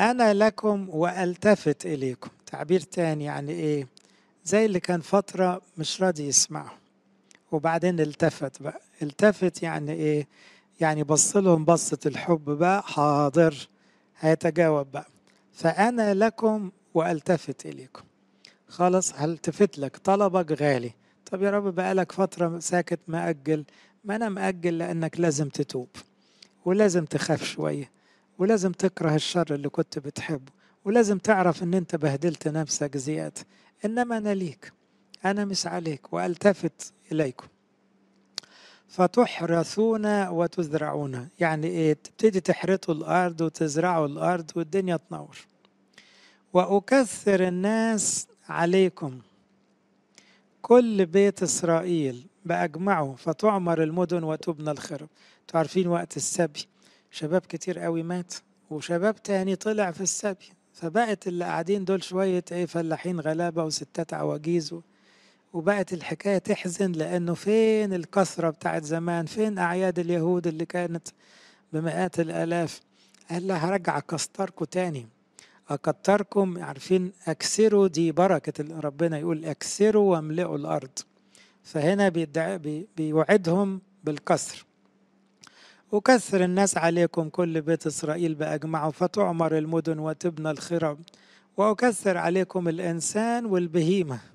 [0.00, 2.30] أنا لكم وألتفت إليكم.
[2.46, 3.86] تعبير تاني يعني إيه؟
[4.44, 6.81] زي اللي كان فترة مش راضي يسمعه.
[7.52, 8.80] وبعدين التفت بقى.
[9.02, 10.28] التفت يعني إيه؟
[10.80, 13.68] يعني بص لهم بصة الحب بقى حاضر
[14.18, 15.06] هيتجاوب بقى.
[15.52, 18.02] فأنا لكم وألتفت إليكم.
[18.68, 20.92] خلاص هلتفت لك؟ طلبك غالي.
[21.30, 23.64] طب يا رب بقالك فترة ساكت مأجل.
[24.04, 25.88] ما أنا مأجل لأنك لازم تتوب
[26.64, 27.90] ولازم تخاف شوية
[28.38, 30.52] ولازم تكره الشر اللي كنت بتحبه
[30.84, 33.40] ولازم تعرف إن أنت بهدلت نفسك زيادة.
[33.84, 34.72] إنما أنا ليك.
[35.24, 37.46] أنا مش عليك وألتفت إليكم.
[38.88, 41.28] فتحرثون وتزرعون.
[41.40, 45.38] يعني إيه؟ تبتدي تحرثوا الأرض وتزرعوا الأرض والدنيا تنور.
[46.52, 49.20] وأكثر الناس عليكم.
[50.62, 55.08] كل بيت إسرائيل بأجمعه فتعمر المدن وتبنى الخرب
[55.40, 56.66] أنتوا عارفين وقت السبي؟
[57.10, 58.34] شباب كتير قوي مات
[58.70, 60.52] وشباب تاني طلع في السبي.
[60.74, 64.74] فبقت اللي قاعدين دول شوية إيه فلاحين غلابة وستات عواجيز
[65.52, 71.08] وبقت الحكاية تحزن لأنه فين الكثرة بتاعت زمان؟ فين أعياد اليهود اللي كانت
[71.72, 72.80] بمئات الآلاف؟
[73.30, 75.08] قال لها هرجع أكستركم تاني.
[75.70, 80.98] أكتركم عارفين أكسروا دي بركة ربنا يقول أكسروا واملئوا الأرض.
[81.62, 84.64] فهنا بي بيوعدهم بالكسر.
[85.92, 90.98] وكثر الناس عليكم كل بيت إسرائيل بأجمعه فتعمر المدن وتبنى الخرب
[91.56, 94.31] وأكثر عليكم الإنسان والبهيمة.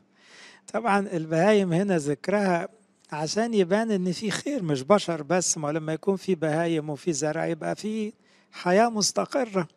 [0.73, 2.67] طبعا البهايم هنا ذكرها
[3.11, 7.45] عشان يبان إن في خير مش بشر بس ما لما يكون في بهايم وفي زرع
[7.45, 8.13] يبقى في
[8.51, 9.67] حياة مستقرة.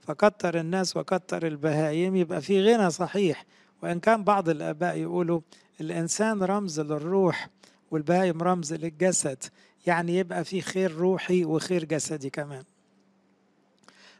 [0.00, 3.44] فكتر الناس وكتر البهايم يبقى في غنى صحيح.
[3.82, 5.40] وإن كان بعض الآباء يقولوا
[5.80, 7.48] الإنسان رمز للروح
[7.90, 9.44] والبهايم رمز للجسد
[9.86, 12.64] يعني يبقى في خير روحي وخير جسدي كمان.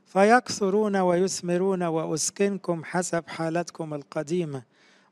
[0.06, 4.62] فيكثرون ويثمرون وأسكنكم حسب حالتكم القديمة.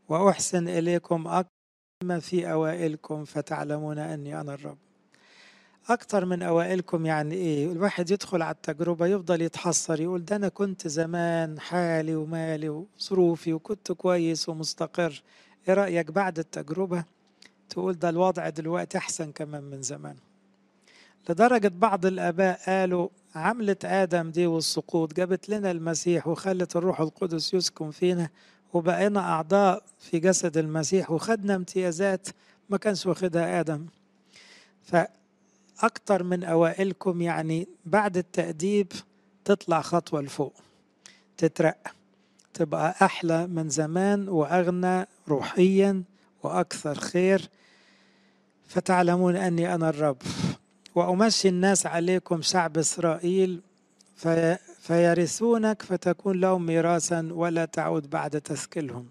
[0.08, 4.78] وأحسن إليكم أكثر في أوائلكم فتعلمون أني أنا الرب.
[5.88, 10.88] أكتر من أوائلكم يعني إيه؟ الواحد يدخل على التجربة يفضل يتحسر يقول ده أنا كنت
[10.88, 15.22] زمان حالي ومالي وظروفي وكنت كويس ومستقر.
[15.68, 17.04] إيه رأيك بعد التجربة؟
[17.70, 20.16] تقول ده الوضع دلوقتي أحسن كمان من زمان.
[21.28, 27.90] لدرجة بعض الآباء قالوا عملة آدم دي والسقوط جابت لنا المسيح وخلت الروح القدس يسكن
[27.90, 28.28] فينا
[28.72, 32.28] وبقينا أعضاء في جسد المسيح وخدنا امتيازات
[32.70, 33.86] ما كانش واخدها آدم.
[34.82, 38.92] فأكتر من أوائلكم يعني بعد التأديب
[39.44, 40.54] تطلع خطوة لفوق
[41.36, 41.92] تترقى
[42.54, 46.02] تبقى أحلى من زمان وأغنى روحيا
[46.42, 47.48] وأكثر خير.
[48.68, 50.16] فتعلمون أني أنا الرب
[50.94, 53.60] وأمشي الناس عليكم شعب إسرائيل
[54.16, 59.06] في فيرثونك فتكون لهم ميراثا ولا تعود بعد تثكلهم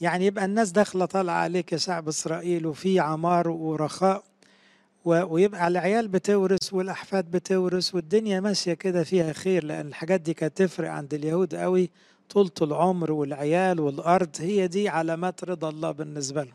[0.00, 4.24] يعني يبقى الناس داخلة طالعة عليك يا شعب إسرائيل وفي عمار ورخاء
[5.04, 10.90] ويبقى العيال بتورث والأحفاد بتورث والدنيا ماشية كده فيها خير لأن الحاجات دي كانت تفرق
[10.90, 11.90] عند اليهود قوي
[12.30, 16.54] طولة العمر والعيال والأرض هي دي علامات رضا الله بالنسبة لهم.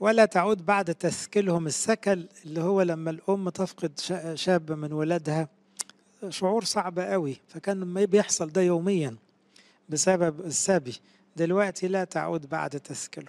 [0.00, 4.00] ولا تعود بعد تثكلهم السكل اللي هو لما الأم تفقد
[4.34, 5.48] شاب من ولادها
[6.28, 9.16] شعور صعب قوي فكان ما بيحصل ده يوميا
[9.88, 10.96] بسبب السبي.
[11.36, 13.28] دلوقتي لا تعود بعد تثكله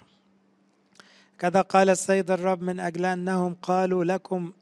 [1.38, 4.52] كذا قال السيد الرب من أجل أنهم قالوا لكم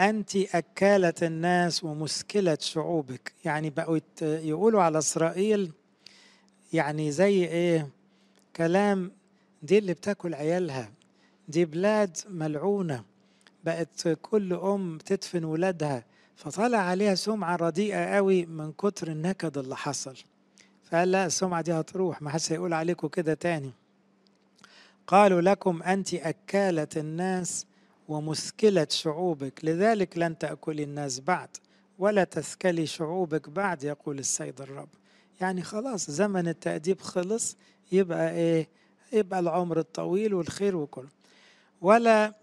[0.00, 3.32] أنت أكالة الناس ومسكلة شعوبك.
[3.44, 5.72] يعني بقوا يقولوا على إسرائيل
[6.72, 7.88] يعني زي إيه؟
[8.56, 9.12] كلام
[9.62, 10.90] دي اللي بتاكل عيالها.
[11.48, 13.04] دي بلاد ملعونة.
[13.64, 16.04] بقت كل أم تدفن ولادها.
[16.36, 20.16] فطلع عليها سمعة رديئة قوي من كتر النكد اللي حصل.
[20.90, 23.70] فقال لا السمعة دي هتروح ما حدش هيقول عليكم كده تاني.
[25.06, 27.66] قالوا لكم أنت أكالة الناس
[28.08, 31.48] ومثكلة شعوبك لذلك لن تأكلي الناس بعد
[31.98, 34.88] ولا تثكلي شعوبك بعد يقول السيد الرب.
[35.40, 37.56] يعني خلاص زمن التأديب خلص
[37.92, 38.68] يبقى إيه؟
[39.12, 41.08] يبقى العمر الطويل والخير وكله.
[41.80, 42.34] ولا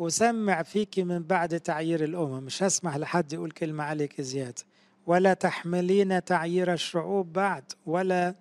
[0.00, 2.42] أسمع فيك من بعد تعيير الأمم.
[2.42, 4.62] مش هسمح لحد يقول كلمة عليك زيادة.
[5.06, 8.34] ولا تحملين تعيير الشعوب بعد ولا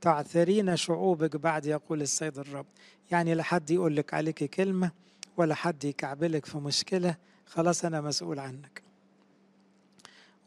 [0.00, 2.66] تعثرين شعوبك بعد يقول السيد الرب.
[3.10, 4.90] يعني لا حد يقول لك عليك كلمة
[5.36, 7.16] ولا حد يكعبلك في مشكلة.
[7.46, 8.82] خلاص أنا مسؤول عنك.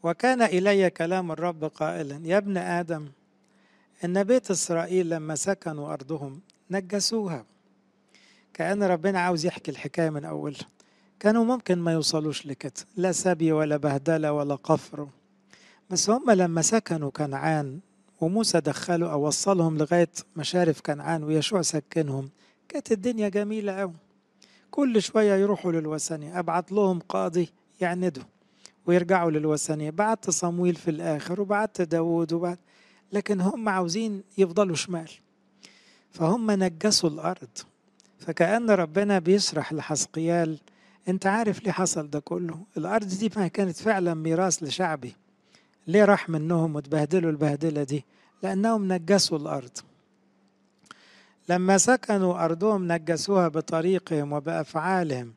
[0.02, 3.08] وكان إلي كلام الرب قائلا يا ابن آدم
[4.04, 6.40] إن بيت إسرائيل لما سكنوا أرضهم
[6.70, 7.44] نجسوها.
[8.56, 10.66] كأن ربنا عاوز يحكي الحكاية من أولها
[11.20, 12.72] كانوا ممكن ما يوصلوش لكده.
[12.96, 15.08] لا سبي ولا بهدلة ولا قفر.
[15.90, 17.80] بس هم لما سكنوا كنعان
[18.20, 22.30] وموسى دخلوا أو وصلهم لغاية مشارف كنعان ويشوع سكنهم
[22.68, 23.94] كانت الدنيا جميلة أوي.
[24.70, 26.38] كل شوية يروحوا للوثنية.
[26.38, 27.48] أبعت لهم قاضي
[27.80, 28.24] يعندوا
[28.86, 29.90] ويرجعوا للوثنية.
[29.90, 32.58] بعت صمويل في الآخر وبعت داود وبعت
[33.12, 35.10] لكن هم عاوزين يفضلوا شمال.
[36.10, 37.48] فهم نجسوا الأرض.
[38.18, 40.58] فكأن ربنا بيشرح لحسقيال
[41.08, 45.16] أنت عارف ليه حصل ده كله؟ الأرض دي ما كانت فعلا ميراث لشعبي
[45.86, 48.04] ليه راح منهم وتبهدلوا البهدلة دي؟
[48.42, 49.78] لأنهم نجسوا الأرض.
[51.48, 55.34] لما سكنوا أرضهم نجسوها بطريقهم وبأفعالهم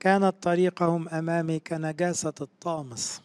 [0.00, 3.22] كانت طريقهم أمامي كنجاسة الطامس.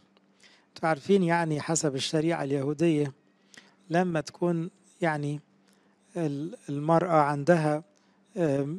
[0.75, 3.13] تعرفين يعني حسب الشريعة اليهودية
[3.89, 4.69] لما تكون
[5.01, 5.39] يعني
[6.69, 7.83] المرأة عندها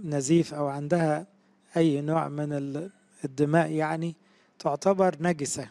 [0.04, 1.26] نزيف أو عندها
[1.76, 2.88] أي نوع من
[3.24, 4.14] الدماء يعني
[4.58, 5.68] تعتبر نجسة.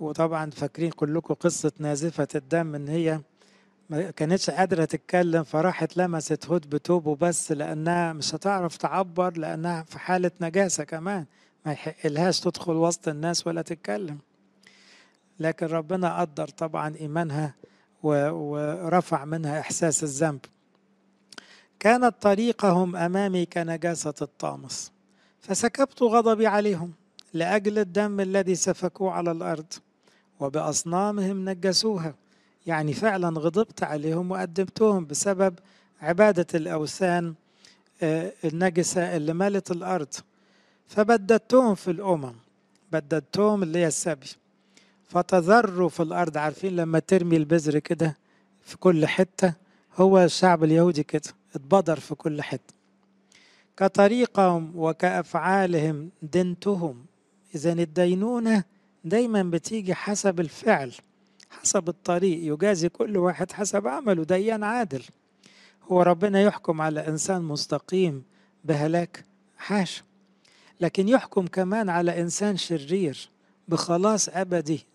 [0.00, 3.20] وطبعا فاكرين كلكم قصة نازفة الدم إن هي
[3.90, 9.98] ما كانتش قادرة تتكلم فراحت لمست هود بتوبه بس لأنها مش هتعرف تعبر لأنها في
[9.98, 11.24] حالة نجاسة كمان.
[11.66, 14.18] ما يحقلهاش تدخل وسط الناس ولا تتكلم.
[15.40, 17.54] لكن ربنا قدر طبعا إيمانها
[18.02, 20.40] ورفع منها إحساس الذنب.
[21.80, 24.92] كانت طريقهم أمامي كنجاسة الطامس.
[25.40, 26.92] فسكبت غضبي عليهم
[27.34, 29.72] لأجل الدم الذي سفكوه على الأرض
[30.40, 32.14] وبأصنامهم نجسوها.
[32.66, 35.54] يعني فعلا غضبت عليهم وقدمتهم بسبب
[36.02, 37.34] عبادة الأوثان
[38.44, 40.14] النجسة اللي ملت الأرض.
[40.88, 42.34] فبددتهم في الأمم
[42.92, 44.26] بددتهم اللي هي السبي
[45.08, 48.16] فتذروا في الأرض عارفين لما ترمي البذر كده
[48.62, 49.54] في كل حتة؟
[49.96, 51.22] هو الشعب اليهودي كده
[51.54, 52.74] اتبدر في كل حتة.
[53.76, 57.04] كطريقهم وكأفعالهم دنتهم.
[57.54, 58.64] إذا الدينونة
[59.04, 60.94] دايما بتيجي حسب الفعل
[61.50, 62.52] حسب الطريق.
[62.52, 65.02] يجازي كل واحد حسب عمله ديان عادل.
[65.92, 68.22] هو ربنا يحكم على إنسان مستقيم
[68.64, 69.24] بهلاك
[69.58, 70.02] حاشا
[70.80, 73.30] لكن يحكم كمان على إنسان شرير
[73.68, 74.86] بخلاص أبدي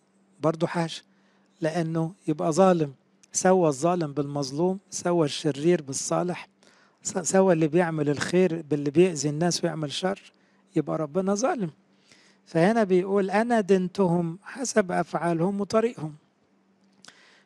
[0.42, 1.04] برضه حاشا
[1.62, 2.94] لأنه يبقى ظالم.
[3.36, 6.48] سوى الظالم بالمظلوم سوى الشرير بالصالح
[7.04, 10.32] سوى اللي بيعمل الخير باللي بيأذي الناس ويعمل شر
[10.76, 11.70] يبقى ربنا ظالم.
[12.46, 16.16] فهنا بيقول أنا دنتهم حسب أفعالهم وطريقهم.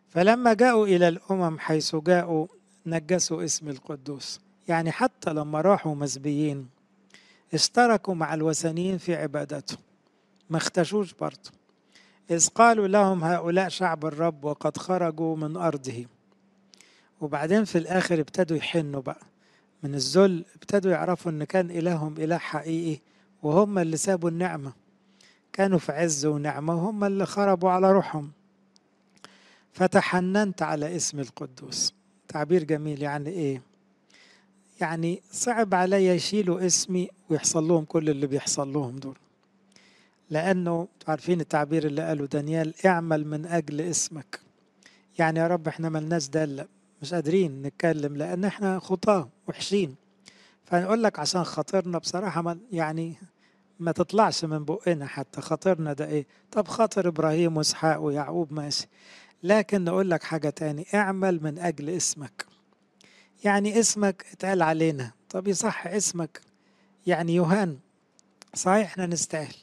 [0.10, 2.48] فلما جاءوا إلى الأمم حيث جاءوا
[2.86, 4.40] نجسوا اسم القدوس.
[4.68, 6.70] يعني حتى لما راحوا مسبيين
[7.54, 9.78] اشتركوا مع الوثنيين في عبادته
[10.50, 11.59] ما اختشوش برضه.
[12.32, 16.06] إذ قالوا لهم هؤلاء شعب الرب وقد خرجوا من أرضه.
[17.22, 19.22] وبعدين في الآخر ابتدوا يحنوا بقى.
[19.84, 23.02] من الذل ابتدوا يعرفوا إن كان إلههم إله حقيقي
[23.44, 24.74] وهم اللي سابوا النعمة.
[25.54, 28.32] كانوا في عز ونعمة وهم اللي خربوا على روحهم.
[29.74, 31.94] فتحننت على اسم القدوس.
[32.28, 33.62] تعبير جميل يعني إيه؟
[34.82, 39.18] يعني صعب عليا يشيلوا اسمي ويحصل لهم كل اللي بيحصل لهم دول.
[40.30, 44.40] لأنه عارفين التعبير اللي قاله دانيال اعمل من أجل اسمك.
[45.20, 46.68] يعني يا رب إحنا ملناش دالة
[47.02, 49.96] مش قادرين نتكلم لأن إحنا خطاة وحشين.
[50.66, 53.16] فنقول لك عشان خاطرنا بصراحة ما يعني
[53.80, 58.88] ما تطلعش من بقنا حتى خاطرنا ده إيه؟ طب خاطر إبراهيم وإسحاق ويعقوب ماشي.
[59.44, 62.46] لكن نقول لك حاجة تاني اعمل من أجل اسمك.
[63.44, 65.12] يعني اسمك اتقال علينا.
[65.30, 66.42] طب يصح اسمك؟
[67.08, 67.78] يعني يوهان
[68.56, 69.56] صحيح إحنا نستاهل.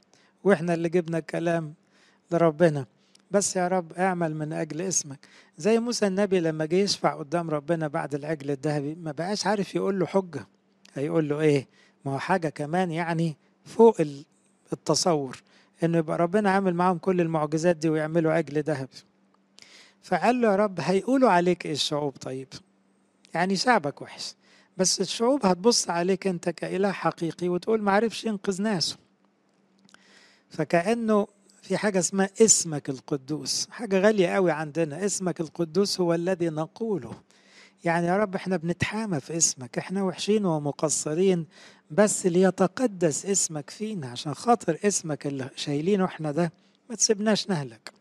[0.46, 1.74] وإحنا اللي جبنا الكلام
[2.30, 2.86] لربنا.
[3.30, 5.26] بس يا رب اعمل من أجل اسمك.
[5.58, 9.98] زي موسى النبي لما جه يشفع قدام ربنا بعد العجل الذهبي ما بقاش عارف يقول
[9.98, 10.46] له حجة.
[10.94, 11.66] هيقول له إيه؟
[12.04, 13.96] ما هو حاجة كمان يعني فوق
[14.72, 15.42] التصور
[15.84, 18.96] إنه يبقى ربنا عامل معاهم كل المعجزات دي ويعملوا عجل ذهبي.
[20.02, 22.48] فقال له يا رب هيقولوا عليك إيه الشعوب طيب؟
[23.34, 24.34] يعني شعبك وحش.
[24.76, 29.05] بس الشعوب هتبص عليك أنت كإله حقيقي وتقول ما عرفش ينقذ ناسه.
[30.50, 31.26] فكأنه
[31.62, 37.12] في حاجة اسمها اسمك القدوس حاجة غالية قوي عندنا اسمك القدوس هو الذي نقوله.
[37.84, 41.46] يعني يا رب إحنا بنتحامى في اسمك إحنا وحشين ومقصرين
[41.90, 46.52] بس ليتقدس اسمك فينا عشان خاطر اسمك اللي شايلينه إحنا ده
[46.90, 47.92] ما تسيبناش نهلك.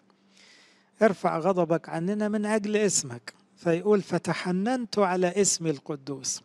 [1.01, 3.33] ارفع غضبك عننا من أجل اسمك.
[3.57, 6.41] فيقول فتحننت على اسم القدوس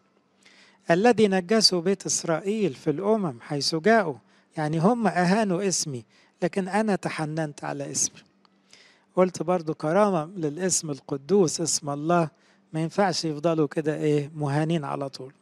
[0.91, 4.15] الذي نجسوا بيت إسرائيل في الأمم حيث جاءوا.
[4.57, 6.05] يعني هم أهانوا اسمي
[6.43, 8.21] لكن أنا تحننت على اسمي.
[9.17, 12.29] قلت برضو كرامة للاسم القدوس اسم الله
[12.73, 15.33] ما ينفعش يفضلوا كده إيه مهانين على طول.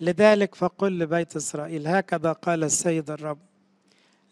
[0.00, 3.38] لذلك فقل لبيت إسرائيل هكذا قال السيد الرب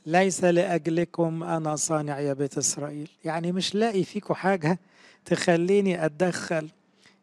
[0.07, 3.09] ليس لأجلكم أنا صانع يا بيت إسرائيل.
[3.25, 4.79] يعني مش لاقي فيكم حاجة
[5.25, 6.69] تخليني أتدخل؟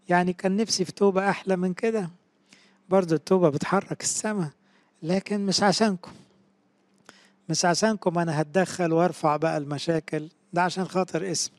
[0.09, 2.09] يعني كان نفسي في توبة أحلى من كده.
[2.89, 4.49] برضو التوبة بتحرك السماء
[5.03, 6.11] لكن مش عشانكم.
[7.49, 11.57] مش عشانكم أنا هتدخل وأرفع بقى المشاكل ده عشان خاطر اسمي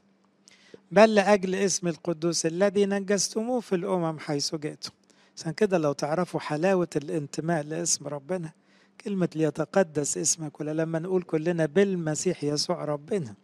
[0.92, 4.90] بل لأجل اسم القدوس الذي نجستموه في الأمم حيث جئتم.
[5.36, 8.50] عشان كده لو تعرفوا حلاوة الانتماء لاسم ربنا
[9.00, 13.34] كلمة ليتقدس اسمك ولا لما نقول كلنا بالمسيح يسوع ربنا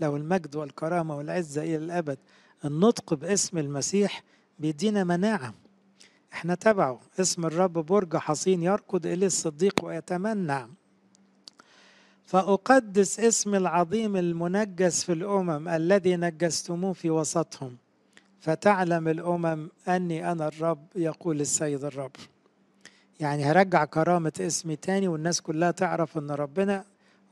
[0.00, 2.18] له المجد والكرامة والعزة إلى الأبد
[2.64, 4.22] النطق باسم المسيح
[4.58, 5.54] بيدينا مناعة.
[6.32, 7.00] إحنا تبعه.
[7.20, 10.68] اسم الرب برج حصين يركض إليه الصديق ويتمنع
[12.34, 17.76] فأقدس اسم العظيم المنجس في الأمم الذي نجستموه في وسطهم.
[18.40, 22.10] فتعلم الأمم أني أنا الرب يقول السيد الرب.
[23.20, 26.84] يعني هرجع كرامة اسمي تاني والناس كلها تعرف أن ربنا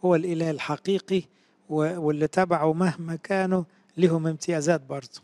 [0.05, 1.23] هو الإله الحقيقي
[1.69, 3.65] واللي تبعه مهما كانوا
[3.97, 5.21] لهم امتيازات برضه.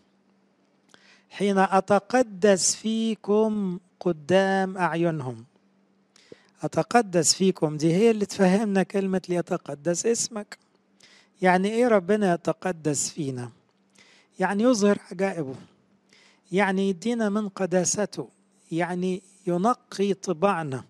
[1.31, 5.45] حين أتقدس فيكم قدام أعينهم.
[6.63, 7.77] أتقدس فيكم.
[7.77, 10.59] دي هي اللي تفهمنا كلمة ليتقدس اسمك.
[11.43, 13.51] يعني إيه ربنا يتقدس فينا؟
[14.39, 15.55] يعني يظهر عجائبه.
[16.53, 18.29] يعني يدينا من قداسته.
[18.73, 20.85] يعني ينقي طباعنا.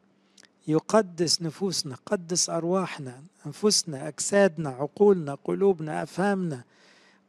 [0.69, 1.97] يقدس نفوسنا.
[2.07, 6.65] قدس أرواحنا أنفسنا أجسادنا عقولنا قلوبنا أفهامنا.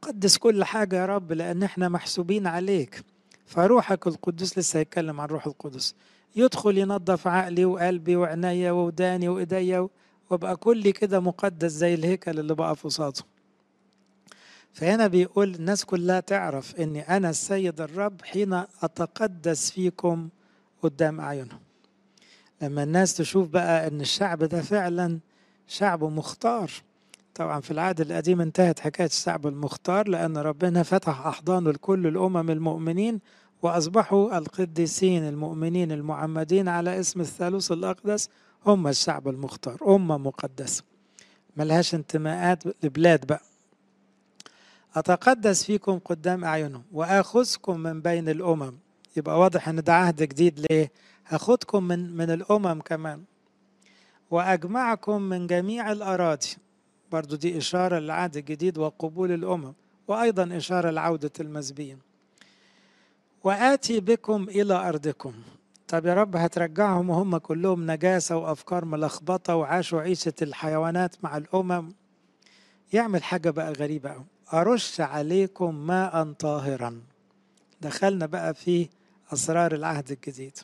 [0.01, 3.03] قدس كل حاجة يا رب لأن إحنا محسوبين عليك.
[3.45, 5.95] فروحك القدس لسه هيتكلم عن روح القدس
[6.35, 9.87] يدخل ينظف عقلي وقلبي وعينيا ووداني وإيديا
[10.29, 13.21] وابقى كلي كده مقدس زي الهيكل اللي بقى في قصاده
[14.73, 20.29] فهنا بيقول الناس كلها تعرف اني أنا السيد الرب حين أتقدس فيكم
[20.83, 21.59] قدام أعينهم.
[22.61, 25.19] لما الناس تشوف بقى إن الشعب ده فعلا
[25.67, 26.71] شعب مختار
[27.35, 33.19] طبعا في العهد القديم انتهت حكاية الشعب المختار لأن ربنا فتح احضانه لكل الأمم المؤمنين
[33.61, 38.29] وأصبحوا القديسين المؤمنين المعمدين على اسم الثالوث الأقدس
[38.65, 40.83] هم الشعب المختار أمة مقدسة.
[41.57, 43.41] ملهاش انتماءات لبلاد بقى.
[44.95, 48.73] أتقدس فيكم قدام أعينهم وآخذكم من بين الأمم.
[49.17, 50.91] يبقى واضح إن ده عهد جديد ليه؟
[51.27, 53.23] هاخدكم من من الأمم كمان.
[54.31, 56.47] وأجمعكم من جميع الأراضي.
[57.11, 59.73] برضو دي إشارة للعهد الجديد وقبول الأمم
[60.07, 62.08] وأيضا إشارة لعودة المسبيين.
[63.43, 65.33] وآتي بكم إلى أرضكم.
[65.87, 71.93] طب يا رب هترجعهم وهم كلهم نجاسة وأفكار ملخبطة وعاشوا عيشة الحيوانات مع الأمم.
[72.93, 74.15] يعمل حاجة بقى غريبة.
[74.53, 77.01] أرش عليكم ماء طاهرا.
[77.81, 78.89] دخلنا بقى في
[79.33, 80.57] أسرار العهد الجديد.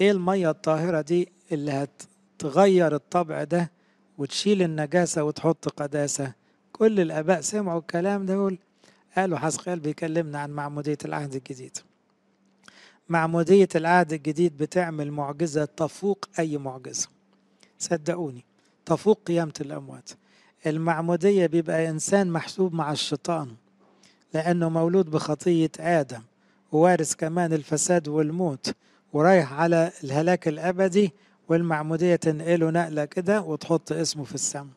[0.00, 1.88] إيه المية الطاهرة دي اللي
[2.38, 3.70] هتغير الطبع ده
[4.18, 6.32] وتشيل النجاسة وتحط قداسة؟
[6.72, 8.34] كل الآباء سمعوا الكلام ده
[9.16, 11.78] قالوا حسقيال بيكلمنا عن معمودية العهد الجديد.
[13.08, 17.08] معمودية العهد الجديد بتعمل معجزة تفوق أي معجزة.
[17.78, 18.44] صدقوني
[18.86, 20.10] تفوق قيامة الأموات.
[20.66, 23.48] المعمودية بيبقى إنسان محسوب مع الشيطان
[24.34, 26.22] لأنه مولود بخطية آدم
[26.72, 28.74] ووارث كمان الفساد والموت
[29.12, 31.12] ورايح على الهلاك الأبدي
[31.48, 34.72] والمعمودية تنقله نقلة كده وتحط اسمه في السماء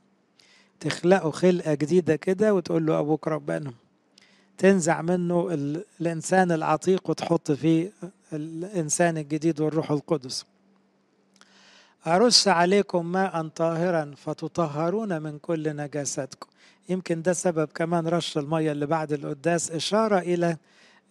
[0.79, 3.73] تخلقه خلقة جديدة كده وتقول له أبوك ربنا.
[4.59, 5.47] تنزع منه
[6.01, 7.91] الإنسان العتيق وتحط فيه
[8.33, 10.45] الإنسان الجديد والروح القدس.
[12.07, 16.47] أرش عليكم ماء طاهرا فتطهرون من كل نجاستكم.
[16.89, 19.71] يمكن ده سبب كمان رش المية اللي بعد القداس.
[19.71, 20.57] إشارة إلى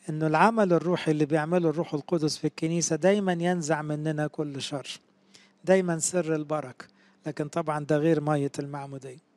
[0.08, 5.00] أنه العمل الروحي اللي بيعمله الروح القدس في الكنيسة دايما ينزع مننا كل شر.
[5.64, 6.84] دايما سر البركة.
[7.26, 9.28] لكن طبعا ده غير مية المعمودية.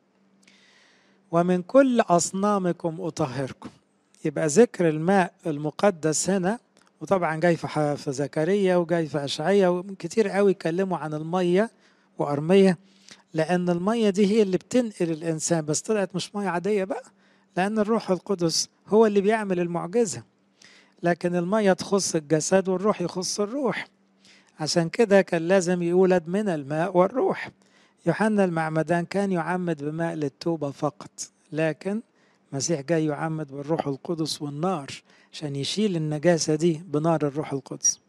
[1.30, 3.70] ومن كل أصنامكم أطهركم.
[4.24, 6.58] يبقى ذكر الماء المقدس هنا
[7.00, 11.70] وطبعا جاي في زكريا وجاي في اشعيا وكتير قوي يتكلموا عن المية
[12.18, 12.78] وأرمية
[13.34, 15.64] لأن المية دي هي اللي بتنقل الإنسان.
[15.64, 17.02] بس طلعت مش مية عادية بقى
[17.56, 20.22] لأن الروح القدس هو اللي بيعمل المعجزة.
[21.02, 23.86] لكن المية تخص الجسد والروح يخص الروح.
[24.60, 27.50] عشان كده كان لازم يولد من الماء والروح.
[28.06, 31.10] يوحنا المعمدان كان يعمد بماء للتوبة فقط.
[31.52, 32.02] لكن
[32.52, 34.86] المسيح جاي يعمد بالروح القدس والنار
[35.32, 38.00] عشان يشيل النجاسة دي بنار الروح القدس.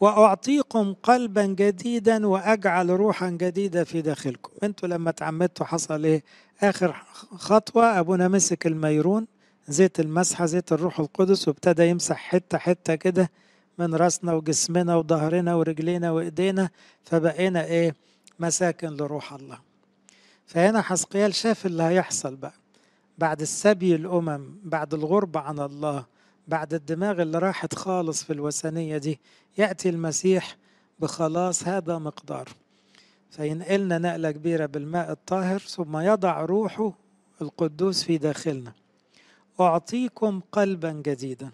[0.00, 4.50] وأعطيكم قلبا جديدا وأجعل روحا جديدة في داخلكم.
[4.62, 6.22] أنتوا لما تعمدتوا حصل إيه؟
[6.62, 6.92] آخر
[7.36, 9.26] خطوة أبونا مسك الميرون
[9.68, 13.30] زيت المسحة زيت الروح القدس وابتدى يمسح حتة حتة كده
[13.78, 16.70] من راسنا وجسمنا وظهرنا ورجلينا وإيدينا
[17.04, 17.94] فبقينا إيه؟
[18.40, 19.58] مساكن لروح الله.
[20.46, 22.54] فهنا حسقيال شاف اللي هيحصل بقى.
[23.18, 26.06] بعد السبي الأمم بعد الغربة عن الله
[26.48, 29.20] بعد الدماغ اللي راحت خالص في الوثنية دي
[29.58, 30.56] يأتي المسيح
[30.98, 32.48] بخلاص هذا مقدار.
[33.30, 36.92] فينقلنا نقلة كبيرة بالماء الطاهر ثم يضع روحه
[37.42, 38.72] القدوس في داخلنا.
[39.60, 41.50] أعطيكم قلبا جديدا.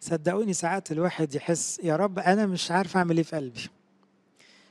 [0.00, 3.68] صدقوني ساعات الواحد يحس يا رب أنا مش عارف أعمل إيه في قلبي.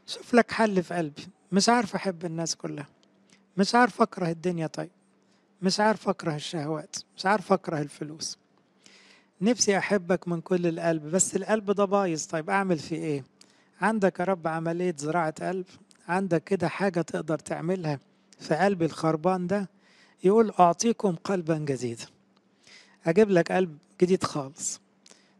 [0.08, 1.28] شوف لك حل في قلبي.
[1.52, 2.88] مش عارف أحب الناس كلها.
[3.58, 4.90] مش عارف أكره الدنيا طيب.
[5.62, 8.38] مش عارف أكره الشهوات مش عارف أكره الفلوس.
[9.42, 12.26] نفسي أحبك من كل القلب بس القلب ده بايظ.
[12.26, 13.24] طيب أعمل فيه إيه؟
[13.82, 15.66] عندك يا رب عملية زراعة قلب؟
[16.08, 18.00] عندك كده حاجة تقدر تعملها
[18.40, 19.70] في قلبي الخربان ده؟
[20.24, 22.06] يقول أعطيكم قلبا جديدا.
[23.06, 24.82] أجيب لك قلب جديد خالص.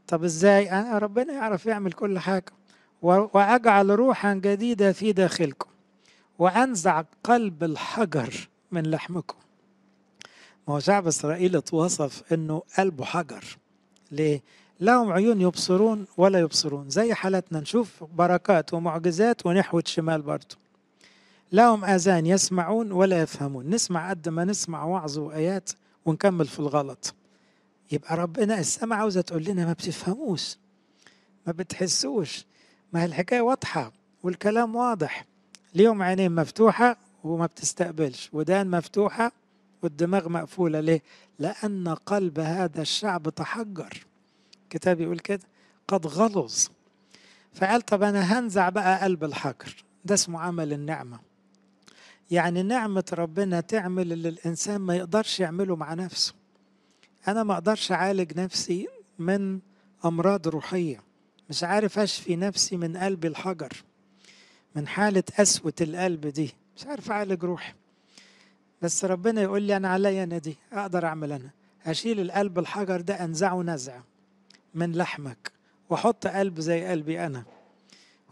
[0.08, 2.52] طب إزاي؟ أنا ربنا يعرف يعمل كل حاجة.
[3.02, 5.70] وأجعل روحا جديدة في داخلكم.
[6.40, 9.38] وأنزع قلب الحجر من لحمكم.
[10.70, 13.58] ما هو شعب إسرائيل اتوصف إنه قلبه حجر.
[14.12, 14.42] ليه؟
[14.80, 16.90] لهم عيون يبصرون ولا يبصرون.
[16.90, 20.56] زي حالتنا نشوف بركات ومعجزات ونحوة شمال برضه
[21.52, 23.70] لهم آذان يسمعون ولا يفهمون.
[23.70, 25.70] نسمع قد ما نسمع وعظ وآيات
[26.06, 27.16] ونكمل في الغلط.
[27.92, 30.58] يبقى ربنا السماء عاوزة تقول لنا ما بتفهموش
[31.48, 32.46] ما بتحسوش
[32.94, 33.92] ما الحكاية واضحة
[34.24, 35.26] والكلام واضح.
[35.76, 39.32] ليهم عينين مفتوحة وما بتستقبلش ودان مفتوحة
[39.84, 41.02] والدماغ مقفولة ليه؟
[41.40, 44.06] لأن قلب هذا الشعب تحجر.
[44.64, 45.44] الكتاب يقول كده
[45.88, 46.68] قد غلظ.
[47.54, 49.84] فقال طب أنا هنزع بقى قلب الحجر.
[50.06, 51.20] ده اسمه عمل النعمة.
[52.32, 56.34] يعني نعمة ربنا تعمل اللي الإنسان ما يقدرش يعمله مع نفسه.
[57.28, 58.88] أنا ما أقدرش أعالج نفسي
[59.20, 59.60] من
[60.06, 61.04] أمراض روحية.
[61.50, 63.84] مش عارف أشفي نفسي من قلب الحجر.
[64.76, 66.54] من حالة قسوة القلب دي.
[66.78, 67.74] مش عارف أعالج روحي.
[68.82, 71.50] بس ربنا يقول لي أنا عليا أنا دي أقدر أعمل أنا.
[71.84, 74.00] هشيل القلب الحجر ده أنزعه نزع
[74.76, 75.52] من لحمك
[75.90, 77.44] وأحط قلب زي قلبي أنا.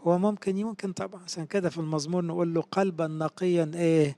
[0.06, 1.22] هو ممكن يمكن طبعا.
[1.24, 4.16] عشان كده في المزمور نقول له قلبا نقيا إيه؟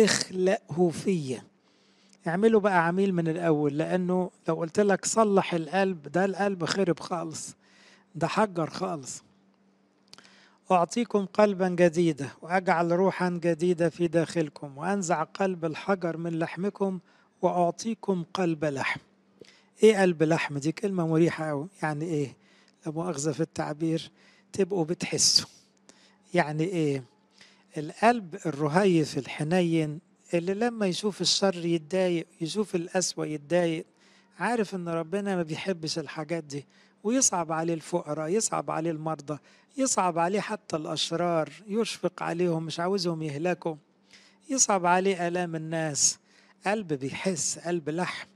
[0.00, 1.42] اخلقه فيا.
[2.28, 7.54] اعمله بقى عميل من الأول لأنه لو قلت لك صلح القلب ده القلب خرب خالص
[8.14, 9.22] ده حجر خالص.
[10.70, 16.98] أعطيكم قلبا جديدا وأجعل روحا جديدة في داخلكم وأنزع قلب الحجر من لحمكم
[17.42, 19.00] وأعطيكم قلب لحم.
[19.82, 21.68] إيه قلب لحم؟ دي كلمة مريحة أوي.
[21.82, 22.36] يعني إيه؟
[22.86, 24.10] لا مؤاخذة في التعبير.
[24.52, 25.46] تبقوا بتحسوا.
[26.34, 27.04] يعني إيه؟
[27.78, 30.00] القلب الرهيف الحنين
[30.34, 33.86] اللي لما يشوف الشر يتضايق يشوف القسوة يتضايق
[34.38, 36.66] عارف إن ربنا ما بيحبش الحاجات دي
[37.04, 39.38] ويصعب عليه الفقراء يصعب عليه المرضى.
[39.76, 43.76] يصعب عليه حتى الأشرار يشفق عليهم مش عاوزهم يهلكوا.
[44.50, 46.18] يصعب عليه آلام الناس.
[46.66, 48.28] قلب بيحس قلب لحم.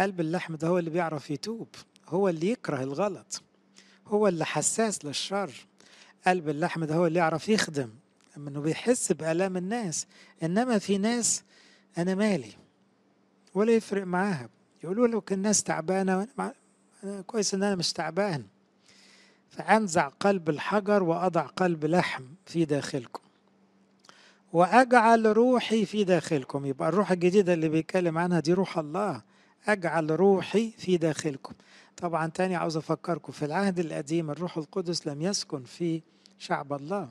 [0.00, 1.68] قلب اللحم ده هو اللي بيعرف يتوب
[2.08, 3.42] هو اللي يكره الغلط
[4.06, 5.50] هو اللي حساس للشر.
[6.26, 7.90] قلب اللحم ده هو اللي يعرف يخدم
[8.36, 10.06] إنه بيحس بآلام الناس.
[10.42, 11.42] إنما في ناس
[11.98, 12.52] أنا مالي
[13.54, 14.48] ولا يفرق معاها.
[14.84, 16.54] يقولوا لك الناس تعبانة وأنا
[17.04, 18.44] أنا كويس إن أنا مش تعبان.
[19.58, 23.22] فأنزع قلب الحجر وأضع قلب لحم في داخلكم.
[24.52, 26.66] وأجعل روحي في داخلكم.
[26.66, 29.22] يبقى الروح الجديدة اللي بيتكلم عنها دي روح الله.
[29.66, 31.54] أجعل روحي في داخلكم.
[31.96, 36.02] طبعا تاني عاوز أفكركم في العهد القديم الروح القدس لم يسكن في
[36.38, 37.08] شعب الله.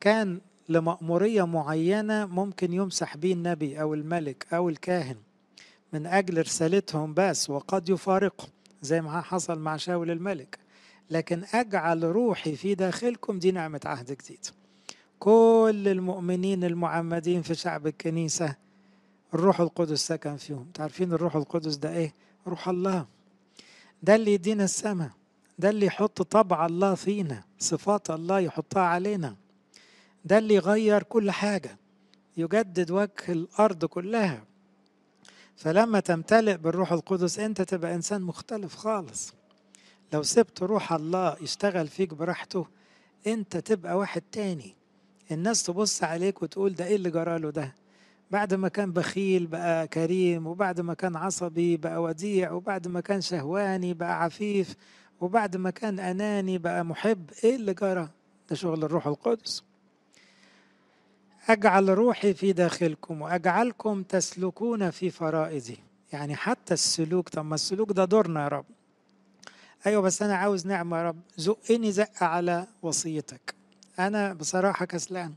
[0.00, 5.16] كان لمأمورية معينة ممكن يمسح به النبي أو الملك أو الكاهن
[5.92, 8.48] من أجل رسالتهم بس وقد يفارقهم
[8.82, 10.58] زي ما حصل مع شاول الملك.
[11.10, 14.46] لكن أجعل روحي في داخلكم دي نعمة عهد جديد.
[15.18, 18.56] كل المؤمنين المعمدين في شعب الكنيسة
[19.34, 20.66] الروح القدس سكن فيهم.
[20.74, 22.14] تعرفين الروح القدس ده إيه؟
[22.46, 23.06] روح الله.
[24.02, 25.10] ده اللي يدينا السماء.
[25.58, 27.44] ده اللي يحط طبع الله فينا.
[27.58, 29.36] صفات الله يحطها علينا.
[30.24, 31.76] ده اللي يغير كل حاجة.
[32.36, 34.44] يجدد وجه الأرض كلها.
[35.56, 39.34] فلما تمتلئ بالروح القدس أنت تبقى إنسان مختلف خالص.
[40.12, 42.66] لو سبت روح الله يشتغل فيك براحته
[43.26, 44.74] أنت تبقى واحد تاني.
[45.30, 47.74] الناس تبص عليك وتقول ده إيه اللي جراله ده؟
[48.30, 53.20] بعد ما كان بخيل بقى كريم وبعد ما كان عصبي بقى وديع وبعد ما كان
[53.20, 54.74] شهواني بقى عفيف
[55.20, 58.08] وبعد ما كان أناني بقى محب إيه اللي جرى؟
[58.50, 59.64] ده شغل الروح القدس.
[61.48, 65.78] أجعل روحي في داخلكم وأجعلكم تسلكون في فرائضي
[66.12, 68.64] يعني حتى السلوك طب ما السلوك ده دورنا يا رب.
[69.86, 71.20] أيوة بس أنا عاوز نعمة يا رب.
[71.36, 73.54] زقني زقة على وصيتك.
[73.98, 75.34] أنا بصراحة كسلان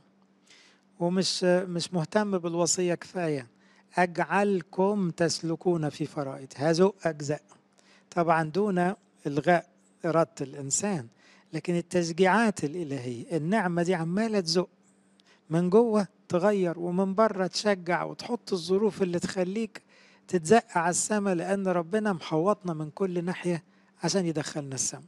[0.99, 3.47] ومش مش مهتم بالوصية كفاية.
[3.97, 6.47] أجعلكم تسلكون في فرائض.
[6.55, 7.41] هزقك زق
[8.11, 8.93] طبعا دون
[9.27, 9.67] إلغاء
[10.05, 11.07] إرادة الإنسان
[11.53, 14.69] لكن التشجيعات الإلهية النعمة دي عمالة تزق.
[15.49, 19.81] من جوه تغير ومن بره تشجع وتحط الظروف اللي تخليك
[20.27, 23.63] تتزق على السماء لأن ربنا محوطنا من كل ناحية
[24.03, 25.03] عشان يدخلنا السماء.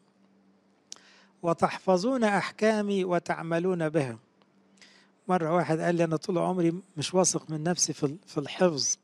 [1.43, 4.17] وتحفظون أحكامي وتعملون بها.
[5.27, 8.97] مرة واحد قال لي أنا طول عمري مش واثق من نفسي في الحفظ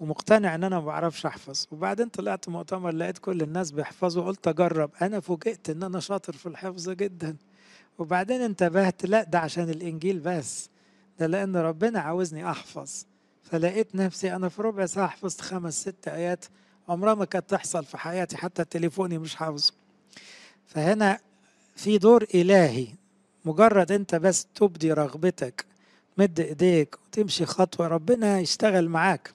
[0.00, 1.66] ومقتنع إن أنا ما بعرفش أحفظ.
[1.72, 4.90] وبعدين طلعت مؤتمر لقيت كل الناس بيحفظوا قلت أجرب.
[5.02, 7.36] أنا فوجئت إن أنا شاطر في الحفظ جدا.
[7.98, 10.70] وبعدين انتبهت لأ ده عشان الإنجيل بس.
[11.18, 13.04] ده لأن ربنا عاوزني أحفظ.
[13.42, 16.44] فلقيت نفسي أنا في ربع ساعة حفظت خمس ست آيات
[16.88, 19.72] عمرها ما كانت تحصل في حياتي حتى تليفوني مش حافظه.
[20.66, 21.18] فهنا
[21.76, 22.86] في دور إلهي.
[23.44, 25.64] مجرد أنت بس تبدي رغبتك
[26.18, 29.34] مد إيديك وتمشي خطوة ربنا يشتغل معاك.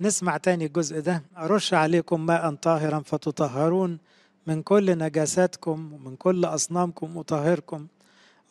[0.00, 1.22] نسمع تاني الجزء ده.
[1.36, 3.98] أرش عليكم ماء طاهرا فتطهرون
[4.46, 7.86] من كل نجاساتكم ومن كل أصنامكم أطهركم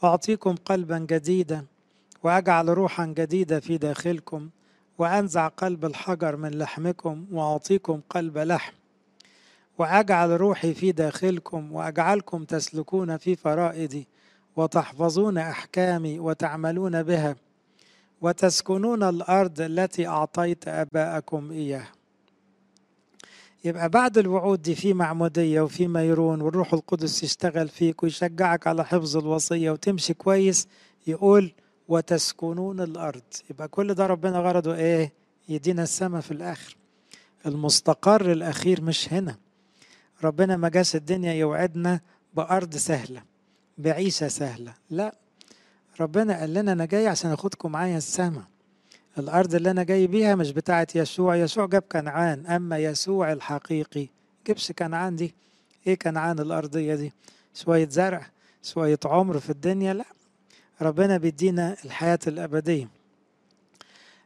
[0.04, 1.66] أعطيكم قلبا جديدا
[2.24, 4.50] وأجعل روحا جديدة في داخلكم.
[4.98, 8.74] وأنزع قلب الحجر من لحمكم وأعطيكم قلب لحم.
[9.78, 14.08] وأجعل روحي في داخلكم وأجعلكم تسلكون في فرائدي
[14.56, 17.36] وتحفظون أحكامي وتعملون بها
[18.22, 21.92] وتسكنون الأرض التي أعطيت آباءكم إياها.
[23.66, 29.18] يبقى بعد الوعود دي في معمودية وفي ميرون والروح القدس يشتغل فيك ويشجعك على حفظ
[29.18, 30.68] الوصية وتمشي كويس
[31.08, 31.52] يقول
[31.88, 33.22] وتسكنون الأرض.
[33.50, 35.12] يبقى كل ده ربنا غرضه إيه؟
[35.50, 36.78] يدينا السماء في الآخر.
[37.46, 39.36] المستقر الأخير مش هنا.
[40.24, 42.00] ربنا ما جاش الدنيا يوعدنا
[42.34, 43.24] بأرض سهلة
[43.78, 44.74] بعيشة سهلة.
[44.90, 45.16] لا
[46.00, 48.44] ربنا قال لنا أنا جاي عشان أخدكم معايا السماء
[49.18, 51.36] الأرض اللي أنا جاي بيها مش بتاعت يسوع.
[51.36, 54.08] يسوع جاب كنعان أما يسوع الحقيقي.
[54.48, 55.36] جبش كنعان دي.
[55.88, 57.14] إيه كنعان الأرضية دي؟
[57.54, 58.28] شوية زرع
[58.64, 59.94] شوية عمر في الدنيا.
[59.94, 60.06] لا
[60.82, 62.90] ربنا بيدينا الحياة الأبدية.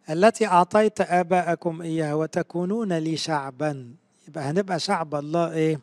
[0.10, 3.93] التي أعطيت آباءكم إياها وتكونون لي شعبا.
[4.28, 5.80] يبقى هنبقى شعب الله إيه؟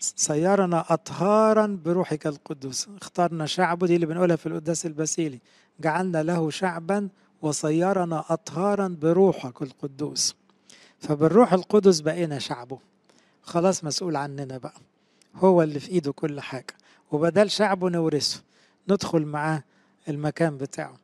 [0.00, 5.40] صيرنا أطهارا بروحك القدوس اخترنا شعبه دي اللي بنقولها في القداس البسيلي
[5.80, 7.08] جعلنا له شعبا
[7.42, 10.36] وصيرنا أطهارا بروحك القدوس.
[10.98, 12.78] فبالروح القدس بقينا شعبه.
[13.42, 14.80] خلاص مسؤول عننا بقى.
[15.34, 16.74] هو اللي في إيده كل حاجة.
[17.12, 18.42] وبدل شعبه نورثه.
[18.90, 19.62] ندخل معاه
[20.08, 20.94] المكان بتاعه.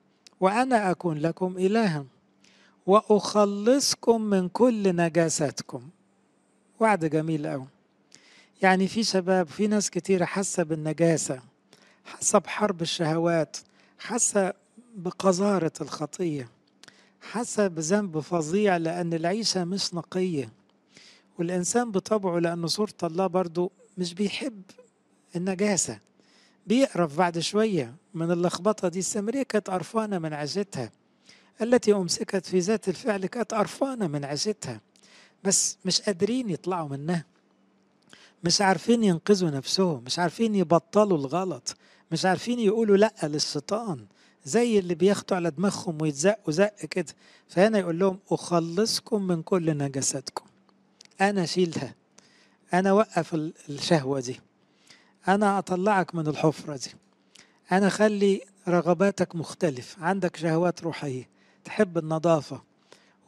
[0.40, 2.04] وأنا أكون لكم إلها
[2.86, 5.88] وأخلصكم من كل نجاساتكم
[6.80, 7.66] وعد جميل أوي.
[8.62, 11.40] يعني في شباب في ناس كتيرة حاسة بالنجاسة
[12.04, 13.56] حاسة بحرب الشهوات
[13.98, 14.52] حاسة
[14.96, 16.48] بقذارة الخطية
[17.20, 20.48] حاسة بذنب فظيع لأن العيشة مش نقية.
[21.38, 24.62] والإنسان بطبعه لأنه صورة الله برضو مش بيحب
[25.36, 25.98] النجاسة.
[26.66, 27.94] بيقرف بعد شوية.
[28.14, 30.92] من اللخبطة دي السامرية كانت قرفانة من عيشتها
[31.62, 34.80] التي أمسكت في ذات الفعل كانت قرفانة من عيشتها
[35.44, 37.24] بس مش قادرين يطلعوا منها.
[38.44, 40.02] مش عارفين ينقذوا نفسهم.
[40.06, 41.76] مش عارفين يبطلوا الغلط.
[42.12, 44.06] مش عارفين يقولوا لأ للشيطان.
[44.44, 47.14] زي اللي بياخدوا على دماغهم ويتزقوا زق كده.
[47.48, 50.44] فهنا يقول لهم أخلصكم من كل نجاساتكم
[51.20, 51.94] أنا أشيلها.
[52.74, 53.34] أنا أوقف
[53.68, 54.40] الشهوة دي.
[55.28, 56.90] أنا أطلعك من الحفرة دي.
[57.72, 59.96] أنا أخلي رغباتك مختلف.
[60.00, 61.28] عندك شهوات روحية.
[61.64, 62.62] تحب النظافة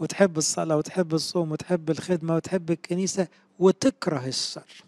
[0.00, 3.28] وتحب الصلاة وتحب الصوم وتحب الخدمة وتحب الكنيسة
[3.58, 4.84] وتكره الشر.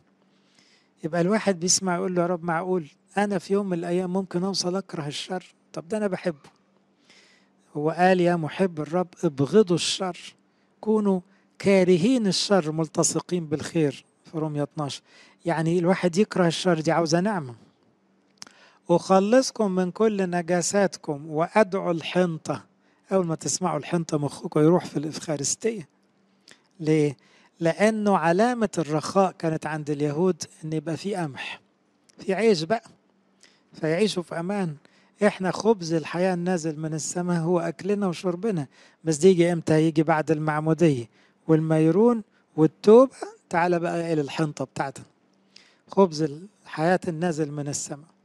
[1.04, 2.86] يبقى الواحد بيسمع يقول له يا رب معقول
[3.18, 6.50] أنا في يوم من الأيام ممكن أوصل أكره الشر؟ طب ده أنا بحبه.
[7.76, 10.34] هو قال يا محب الرب ابغضوا الشر.
[10.80, 11.20] كونوا
[11.58, 14.04] كارهين الشر ملتصقين بالخير.
[14.24, 15.02] في رومية 12
[15.44, 17.54] يعني الواحد يكره الشر دي عاوزة نعمة.
[18.90, 22.64] أخلصكم من كل نجاساتكم وأدعو الحنطة.
[23.12, 25.88] أول ما تسمعوا الحنطة مخكم يروح في الإفخارستية.
[26.80, 27.16] ليه؟
[27.60, 31.60] لأنه علامة الرخاء كانت عند اليهود إن يبقى في قمح.
[32.18, 32.82] في عيش بقى.
[33.72, 34.76] فيعيشوا في أمان.
[35.26, 38.66] إحنا خبز الحياة النازل من السماء هو أكلنا وشربنا.
[39.04, 41.08] بس دي يجي إمتى؟ هيجي بعد المعمودية.
[41.48, 42.22] والميرون
[42.56, 43.12] والتوبة
[43.50, 45.04] تعالى بقى إلى الحنطة بتاعتنا
[45.88, 48.17] خبز الحياة النازل من السماء.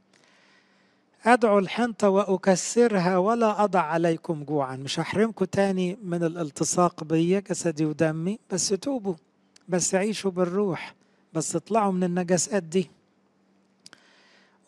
[1.26, 4.76] أدعو الحنطة وأكسرها ولا أضع عليكم جوعا.
[4.76, 8.38] مش هحرمكم تاني من الالتصاق بيا جسدي ودمي.
[8.50, 9.14] بس توبوا
[9.68, 10.94] بس عيشوا بالروح
[11.32, 12.90] بس اطلعوا من النجاسات دي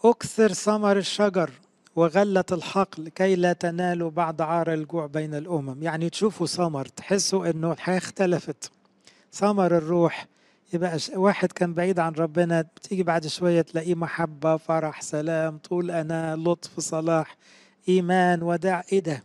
[0.05, 1.51] أكثر ثمر الشجر
[1.97, 5.83] وغلة الحقل كي لا تنالوا بعد عار الجوع بين الأمم.
[5.83, 8.71] يعني تشوفوا ثمر تحسوا أنه الحياة اختلفت.
[9.33, 10.27] ثمر الروح
[10.73, 16.37] يبقى واحد كان بعيد عن ربنا بتيجي بعد شوية تلاقيه محبة فرح سلام طول أنا
[16.37, 17.37] لطف صلاح
[17.89, 19.23] إيمان وداع إيه ده؟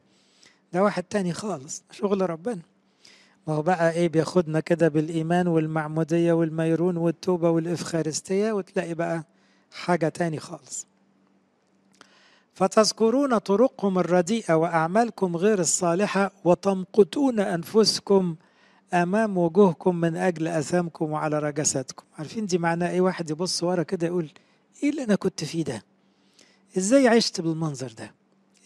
[0.73, 2.61] ده واحد تاني خالص شغل ربنا.
[3.47, 9.23] ما هو بقى إيه بياخدنا كده بالإيمان والمعمودية والميرون والتوبة والإفخارستية وتلاقي بقى
[9.71, 10.87] حاجة تاني خالص.
[12.53, 18.35] فتذكرون طرقهم الرديئة وأعمالكم غير الصالحة وتمقتون أنفسكم
[18.93, 22.03] أمام وجوهكم من أجل أثامكم وعلى رجساتكم.
[22.17, 24.29] عارفين دي معناه إيه؟ واحد يبص ورا كده يقول
[24.83, 25.83] إيه اللي أنا كنت فيه ده؟
[26.77, 28.11] إزاي عشت بالمنظر ده؟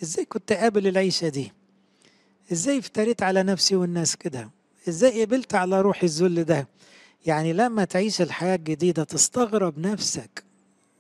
[0.04, 1.52] إزاي كنت قابل العيشة دي؟
[2.52, 4.50] إزاي افتريت على نفسي والناس كده؟
[4.90, 6.68] إزاي قبلت على روحي الذل ده؟
[7.26, 10.44] يعني لما تعيش الحياة الجديدة تستغرب نفسك.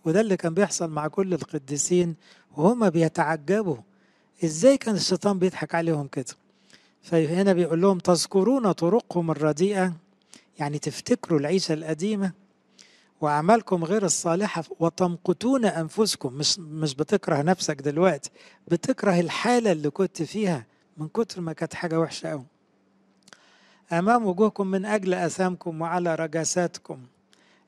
[0.05, 2.15] وده اللي كان بيحصل مع كل القديسين
[2.57, 3.77] وهم بيتعجبوا.
[4.43, 6.25] إزاي كان الشيطان بيضحك عليهم كده؟
[7.05, 9.93] فهنا بيقول لهم تذكرون طرقهم الرديئة؟
[10.59, 12.31] يعني تفتكروا العيشة القديمة
[13.21, 16.33] وأعمالكم غير الصالحة وتمقتون أنفسكم.
[16.33, 18.29] مش مش بتكره نفسك دلوقتي
[18.67, 20.65] بتكره الحالة اللي كنت فيها
[20.97, 22.45] من كتر ما كانت حاجة وحشة أوي.
[23.91, 26.99] أمام وجوهكم من أجل أثامكم وعلى رجساتكم.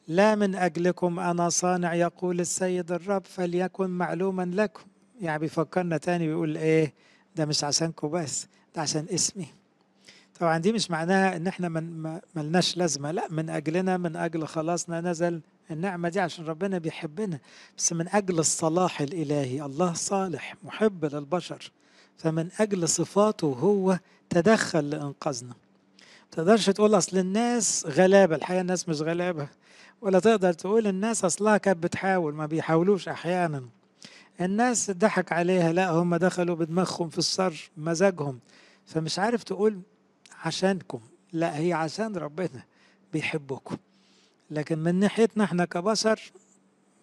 [0.07, 4.83] لا من أجلكم أنا صانع يقول السيد الرب فليكن معلوما لكم.
[5.21, 6.93] يعني بيفكرنا تاني بيقول إيه؟
[7.35, 8.47] ده مش عشانكم بس.
[8.77, 9.47] عشان اسمي.
[10.39, 13.11] طبعا دي مش معناها إن إحنا من ملناش لازمة.
[13.11, 17.39] لأ من أجلنا من أجل خلاصنا نزل النعمة دي عشان ربنا بيحبنا.
[17.77, 21.71] بس من أجل الصلاح الإلهي الله صالح محب للبشر.
[22.17, 23.99] فمن أجل صفاته هو
[24.29, 25.53] تدخل لإنقاذنا.
[26.31, 28.35] تقدرش تقول أصل الناس غلابة.
[28.35, 29.47] الحقيقة الناس مش غلابة.
[30.01, 32.33] ولا تقدر تقول الناس أصلها كانت بتحاول.
[32.33, 33.63] ما بيحاولوش أحيانا.
[34.41, 35.73] الناس ضحك عليها.
[35.73, 38.39] لأ هم دخلوا بدماغهم في الشر مزاجهم.
[38.87, 39.81] فمش عارف تقول
[40.43, 40.99] عشانكم.
[41.33, 42.63] لا هي عشان ربنا
[43.13, 43.77] بيحبكم.
[44.51, 46.31] لكن من ناحيتنا إحنا كبشر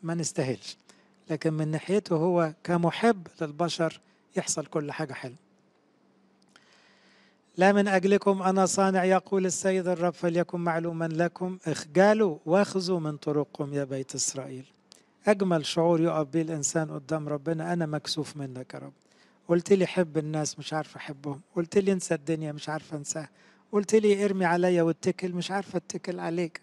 [0.03, 0.77] ما نستاهلش.
[1.31, 4.01] لكن من ناحيته هو كمحب للبشر
[4.37, 5.37] يحصل كل حاجة حلوة.
[7.57, 11.59] لا من أجلكم أنا صانع يقول السيد الرب فليكن معلوما لكم.
[11.67, 14.65] اخجلوا واخذوا من طرقكم يا بيت إسرائيل.
[15.27, 18.93] أجمل شعور يقف به الإنسان قدام ربنا أنا مكسوف منك يا رب.
[19.49, 21.41] قلت لي حب الناس مش عارف أحبهم.
[21.57, 23.29] قلت لي انسى الدنيا مش عارف أنساها.
[23.73, 26.61] قلت لي ارمي عليا واتكل مش عارف اتكل عليك.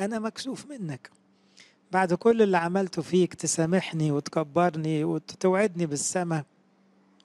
[0.00, 1.10] أنا مكسوف منك.
[1.92, 6.44] بعد كل اللي عملته فيك تسامحني وتكبرني وتوعدني بالسماء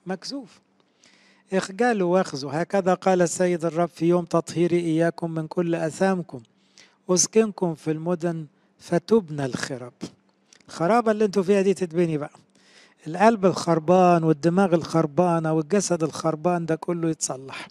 [0.06, 0.60] مكسوف.
[1.54, 2.52] اخجلوا واخذوا.
[2.62, 6.42] هكذا قال السيد الرب في يوم تطهيري إياكم من كل أثامكم.
[7.10, 8.46] أسكنكم في المدن
[8.80, 9.94] فتبنى الخرب
[10.68, 12.32] الخرابة اللي أنتوا فيها دي تتبني بقى.
[13.08, 17.68] القلب الخربان والدماغ الخربانة والجسد الخربان ده كله يتصلح.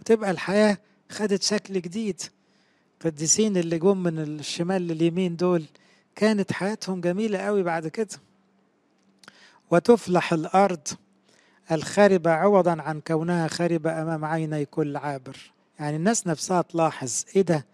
[0.00, 0.78] وتبقى الحياة
[1.10, 2.20] خدت شكل جديد.
[3.00, 5.64] القديسين اللي جم من الشمال لليمين دول
[6.16, 8.18] كانت حياتهم جميلة قوي بعد كده.
[9.70, 10.88] وتفلح الأرض
[11.72, 15.36] الخاربة عوضا عن كونها خاربة أمام عيني كل عابر.
[15.80, 17.66] يعني الناس نفسها تلاحظ إيه ده؟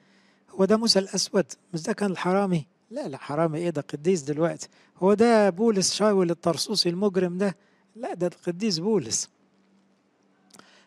[0.50, 4.68] هو ده موسى الأسود مش ده كان الحرامي؟ لا لا حرامي إيه ده قديس دلوقتي.
[5.02, 7.56] هو ده بولس شاول الطرسوسي المجرم ده؟
[7.96, 9.28] لا ده القديس بولس.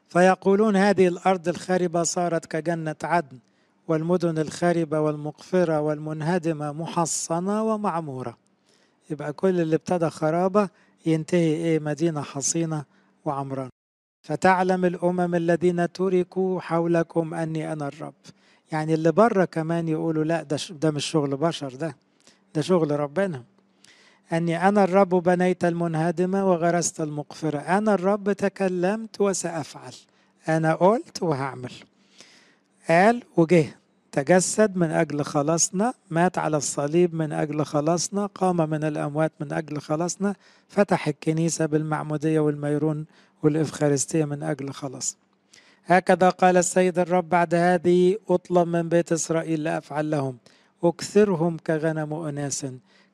[0.07, 3.39] فيقولون هذه الأرض الخاربة صارت كجنة عدن
[3.87, 8.37] والمدن الخاربة والمقفرة والمنهدمة محصنة ومعمورة.
[9.09, 10.69] يبقى كل اللي ابتدى خرابة
[11.05, 12.85] ينتهي إيه مدينة حصينة
[13.25, 13.69] وعمران.
[14.21, 18.13] فتعلم الأمم الذين تركوا حولكم أني أنا الرب.
[18.71, 21.95] يعني اللي بره كمان يقولوا لا ده, ده مش شغل بشر ده
[22.55, 23.43] ده شغل ربنا.
[24.33, 27.59] أني أنا الرب بنيت المنهدمة وغرست المقفرة.
[27.59, 29.93] أنا الرب تكلمت وسأفعل.
[30.49, 31.71] أنا قلت وهعمل.
[32.89, 33.81] قال وجه.
[34.11, 39.81] تجسد من أجل خلاصنا مات على الصليب من أجل خلاصنا قام من الأموات من أجل
[39.81, 40.35] خلاصنا
[40.69, 43.05] فتح الكنيسة بالمعمودية والميرون
[43.43, 45.17] والإفخارستية من أجل خلاص
[45.85, 50.37] هكذا قال السيد الرب بعد هذه أطلب من بيت إسرائيل لأفعل لهم.
[50.83, 52.65] أكثرهم كغنم أناس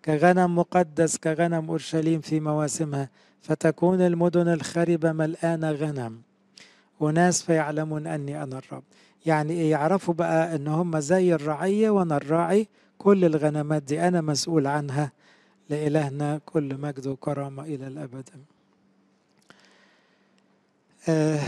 [0.05, 3.09] كغنم مقدس كغنم أورشليم في مواسمها.
[3.41, 6.21] فتكون المدن الخربة ملآنة غنم.
[6.99, 8.83] وناس فيعلمون أني أنا الرب.
[9.25, 12.67] يعني إيه؟ يعرفوا بقى إن هم زي الرعية وأنا الراعي.
[12.97, 15.11] كل الغنمات دي أنا مسؤول عنها
[15.69, 16.39] لإلهنا.
[16.45, 18.29] كل مجد وكرامة إلى الأبد.
[21.09, 21.39] آه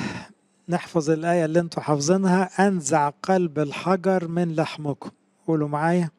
[0.69, 2.67] نحفظ الآية اللي أنتوا حافظينها.
[2.67, 5.09] أنزع قلب الحجر من لحمكم.
[5.47, 6.09] قولوا معايا.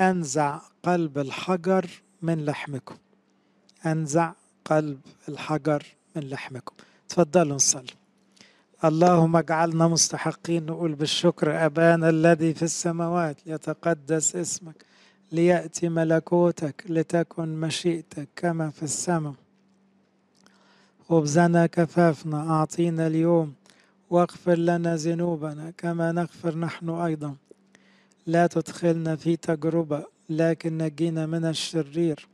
[0.00, 1.86] أنزع قلب الحجر
[2.22, 2.94] من لحمكم.
[3.86, 4.32] أنزع
[4.64, 6.74] قلب الحجر من لحمكم.
[7.08, 7.94] تفضلوا نصلي.
[8.84, 11.66] اللهم اجعلنا مستحقين نقول بالشكر.
[11.66, 14.84] أبانا الذي في السماوات يتقدس اسمك
[15.32, 19.34] ليأتي ملكوتك لتكن مشيئتك كما في السماء.
[21.08, 23.54] خبزنا كفافنا أعطينا اليوم
[24.10, 27.34] واغفر لنا ذنوبنا كما نغفر نحن أيضا.
[28.26, 32.28] لا تدخلنا في تجربة لكن نجينا من الشرير.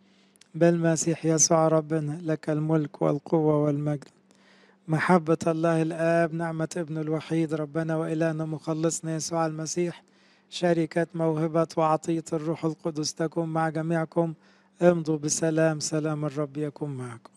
[0.55, 4.09] بالمسيح يسوع ربنا لك الملك والقوة والمجد.
[4.89, 10.03] محبة الله الآب نعمة ابن الوحيد ربنا وإلهنا مخلصنا يسوع المسيح
[10.51, 14.35] شركة موهبة وعطية الروح القدس تكون مع جميعكم.
[14.83, 17.31] امضوا بسلام سلام الرب يكون معكم.